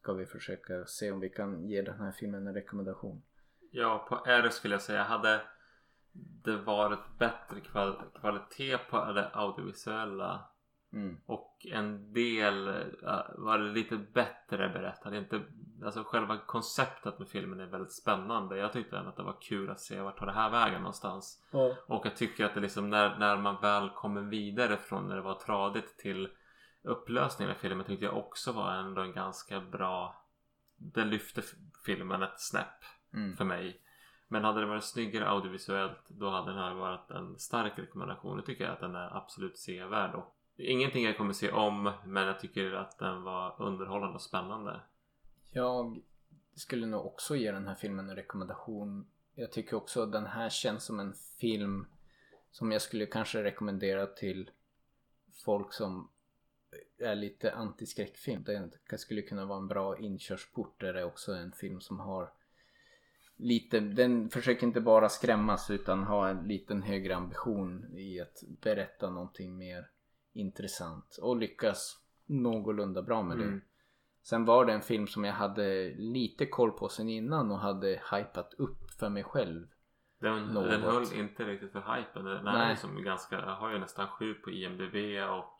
[0.00, 3.22] ska vi försöka se om vi kan ge den här filmen en rekommendation.
[3.70, 5.40] Ja, på R skulle jag säga hade
[6.12, 10.48] det varit bättre kval kvalitet på det audiovisuella
[10.92, 11.16] Mm.
[11.26, 15.14] och en del uh, var lite bättre berättad.
[15.14, 15.40] Inte,
[15.84, 18.56] alltså själva konceptet med filmen är väldigt spännande.
[18.56, 21.44] Jag tyckte att det var kul att se vart tar det här vägen någonstans.
[21.50, 21.74] Ja.
[21.86, 25.22] Och jag tycker att det liksom när, när man väl kommer vidare från när det
[25.22, 26.28] var tradigt till
[26.82, 30.24] upplösningen av filmen tyckte jag också var ändå en ganska bra
[30.76, 31.42] Det lyfte
[31.86, 32.84] filmen ett snäpp
[33.14, 33.36] Mm.
[33.36, 33.80] för mig
[34.28, 38.42] Men hade det varit snyggare audiovisuellt då hade den här varit en stark rekommendation Nu
[38.42, 42.40] tycker jag att den är absolut sevärd och Ingenting jag kommer se om men jag
[42.40, 44.80] tycker att den var underhållande och spännande
[45.52, 46.02] Jag
[46.54, 49.06] skulle nog också ge den här filmen en rekommendation.
[49.34, 51.86] Jag tycker också att den här känns som en film
[52.50, 54.50] som jag skulle kanske rekommendera till
[55.44, 56.10] folk som
[56.98, 58.44] är lite antiskräckfilm.
[58.90, 60.80] Det skulle kunna vara en bra inkörsport.
[60.80, 62.32] Där det är också en film som har
[63.36, 69.10] lite, den försöker inte bara skrämmas utan ha en liten högre ambition i att berätta
[69.10, 69.90] någonting mer
[70.32, 73.44] intressant och lyckas någorlunda bra med det.
[73.44, 73.60] Mm.
[74.22, 77.88] Sen var det en film som jag hade lite koll på sen innan och hade
[78.12, 79.66] hypat upp för mig själv.
[80.20, 80.70] Den, Något.
[80.70, 82.24] den höll inte riktigt för hypen.
[82.24, 82.70] Den är Nej.
[82.70, 84.94] liksom ganska, har ju nästan sju på IMDB
[85.30, 85.54] och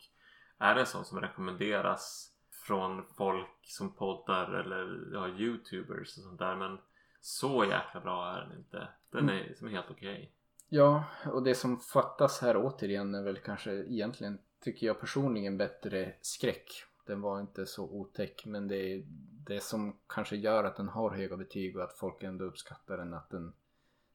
[0.57, 2.31] är en sån som rekommenderas
[2.67, 6.55] från folk som poddar eller ja, youtubers och sånt där.
[6.55, 6.77] Men
[7.19, 8.87] så jäkla bra är den inte.
[9.11, 9.35] Den Mm.
[9.35, 10.33] är liksom helt okej.
[10.69, 16.13] Ja, och det som fattas här återigen är väl kanske egentligen, tycker jag personligen, bättre
[16.21, 16.83] skräck.
[17.05, 19.03] Den var inte så otäck, men det är
[19.45, 23.13] det som kanske gör att den har höga betyg och att folk ändå uppskattar den.
[23.13, 23.53] Att den,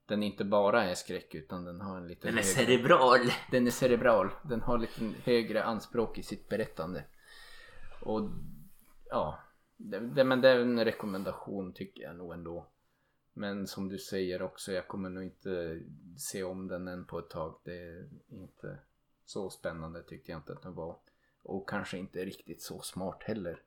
[0.06, 2.42] den inte bara är skräck utan den har en lite högre...
[2.42, 3.20] cerebral!
[3.50, 4.30] Den är cerebral.
[4.42, 7.04] Den har lite högre anspråk i sitt berättande.
[8.02, 8.30] Och
[9.10, 9.38] ja,
[9.76, 12.66] det, det, men det är en rekommendation tycker jag nog ändå.
[13.32, 15.80] Men som du säger också, jag kommer nog inte
[16.16, 17.60] se om den än på ett tag.
[17.64, 18.78] Det är inte
[19.26, 20.96] så spännande tyckte jag inte att den var.
[21.42, 23.62] Och kanske inte riktigt så smart heller.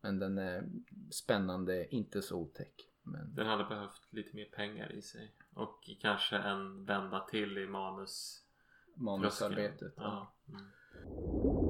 [0.00, 0.68] Men den är
[1.10, 2.88] spännande, inte så otäck.
[3.02, 5.32] Men Den hade behövt lite mer pengar i sig.
[5.54, 8.44] Och kanske en vända till i manus
[8.94, 9.92] manusarbetet.
[9.96, 10.32] Ja.
[10.46, 10.54] Ja.
[10.54, 11.67] Mm.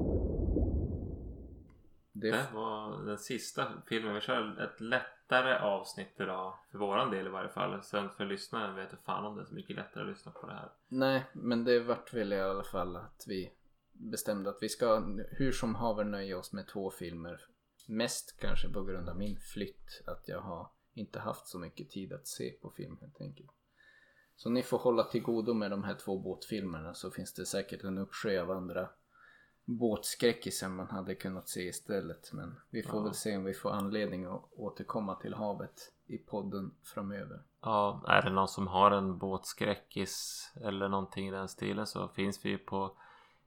[2.19, 4.15] Det, Det var den sista filmen.
[4.15, 6.53] Vi kör ett lättare avsnitt idag.
[6.71, 7.83] För våran del i varje fall.
[7.83, 10.47] Sen för lyssnaren vet jag fan om det är så mycket lättare att lyssna på
[10.47, 10.71] det här.
[10.87, 13.53] Nej, men det vart väl i alla fall att vi
[13.91, 17.41] bestämde att vi ska hur som haver nöja oss med två filmer.
[17.87, 20.01] Mest kanske på grund av min flytt.
[20.05, 23.51] Att jag har inte haft så mycket tid att se på film helt enkelt.
[24.35, 27.83] Så ni får hålla till godo med de här två båtfilmerna så finns det säkert
[27.83, 28.89] en uppsjö av andra
[29.77, 32.33] båtskräckisar man hade kunnat se istället.
[32.33, 33.03] Men vi får Ja.
[33.03, 37.43] väl se om vi får anledning att återkomma till havet i podden framöver.
[37.61, 42.45] Ja, är det någon som har en båtskräckis eller någonting i den stilen så finns
[42.45, 42.91] vi på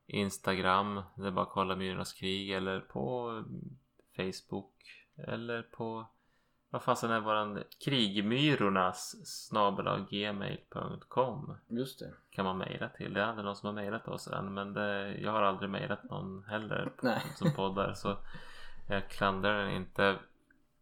[0.07, 1.03] Instagram.
[1.17, 3.31] Det är bara att kolla Myrornas krig eller på
[4.17, 4.75] Facebook
[5.17, 6.07] eller på
[6.73, 12.13] vad fasen är våran krigmyrornas snabel gmail.com Just det.
[12.31, 13.15] kan man mejla till.
[13.15, 16.05] Det är aldrig någon som har mejlat oss än men det, jag har aldrig mejlat
[16.05, 17.23] någon heller Nej.
[17.37, 18.17] som poddar så
[18.89, 20.19] jag klandrar den inte.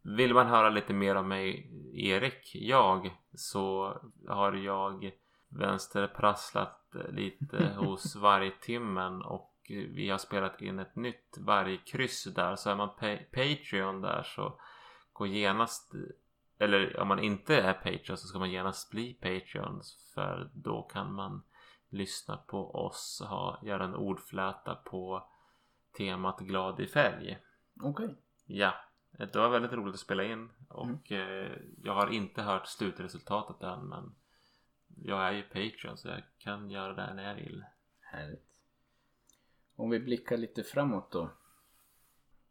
[0.03, 3.97] Vill man höra lite mer om mig, Erik, jag, så
[4.29, 5.11] har jag
[5.49, 12.71] vänsterprasslat lite hos Vargtimmen och vi har spelat in ett nytt varje kryss där så
[12.71, 14.61] är man pa Patreon där så
[15.21, 15.95] gå genast
[16.59, 19.83] eller om man inte är Patreon så ska man genast bli Patreon
[20.15, 21.43] för då kan man
[21.89, 25.29] lyssna på oss ha, göra en ordfläta på
[25.97, 27.39] temat glad i färg.
[27.81, 28.05] Okej.
[28.05, 28.17] Okay.
[28.47, 28.75] Ja,
[29.11, 31.45] det var väldigt roligt att spela in och mm.
[31.45, 31.53] eh,
[31.83, 34.15] jag har inte hört slutresultatet än men
[35.05, 37.65] jag är ju Patreon så jag kan göra det när jag vill.
[38.01, 38.49] Härligt.
[39.77, 41.31] Om vi blickar lite framåt då.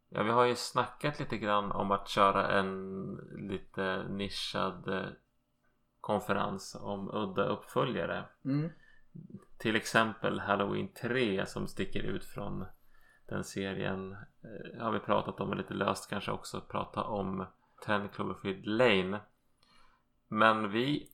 [0.10, 5.10] Ja, vi har ju snackat lite grann om att köra en lite nischad eh,
[6.01, 8.26] konferens om udda uppföljare.
[8.45, 8.70] Mm.
[9.57, 12.66] Till exempel Halloween 3 som sticker ut från
[13.30, 14.12] den serien.
[14.14, 17.45] Eh, har vi pratat om lite löst kanske också prata om
[17.86, 19.20] 10 Cloverfield Lane.
[20.28, 21.10] Men vi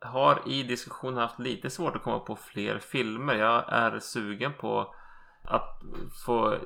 [0.00, 3.34] har i diskussionen haft lite svårt att komma på fler filmer.
[3.34, 4.94] Jag är sugen på
[5.42, 5.82] att
[6.26, 6.58] få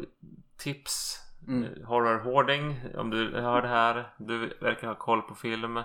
[0.56, 1.18] tips.
[1.48, 1.64] Mm.
[1.64, 4.14] Eh, horror Hoarding om du hör det här.
[4.18, 5.80] Du verkar ha koll på film.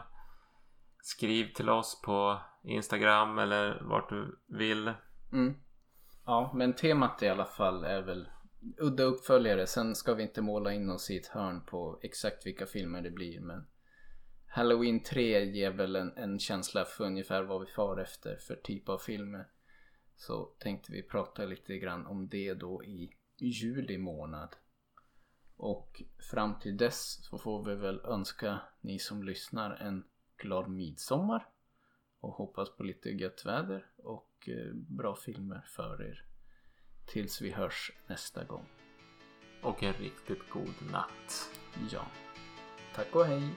[1.02, 4.94] Skriv till oss på Instagram eller vart du vill.
[5.32, 5.56] Mm.
[6.26, 8.30] Ja men temat i alla fall är väl
[8.78, 9.68] udda uppföljare.
[9.68, 13.12] Sen ska vi inte måla in oss i ett hörn på exakt vilka filmer det
[13.12, 13.66] blir men
[14.48, 18.90] Halloween 3 ger väl en, en känsla för ungefär vad vi far efter för typ
[18.90, 19.48] av filmer.
[20.16, 24.56] Så tänkte vi prata lite grann om det då i juli månad.
[25.58, 26.02] Och
[26.32, 30.04] fram till dess så får vi väl önska ni som lyssnar en
[30.38, 31.48] glad midsommar.
[32.20, 36.26] Och hoppas på lite gött väder och eh, bra filmer för er.
[37.06, 38.66] Tills vi hörs nästa gång.
[39.62, 41.50] Och en riktigt god natt.
[41.92, 42.08] Ja.
[42.96, 43.50] Tack och hej.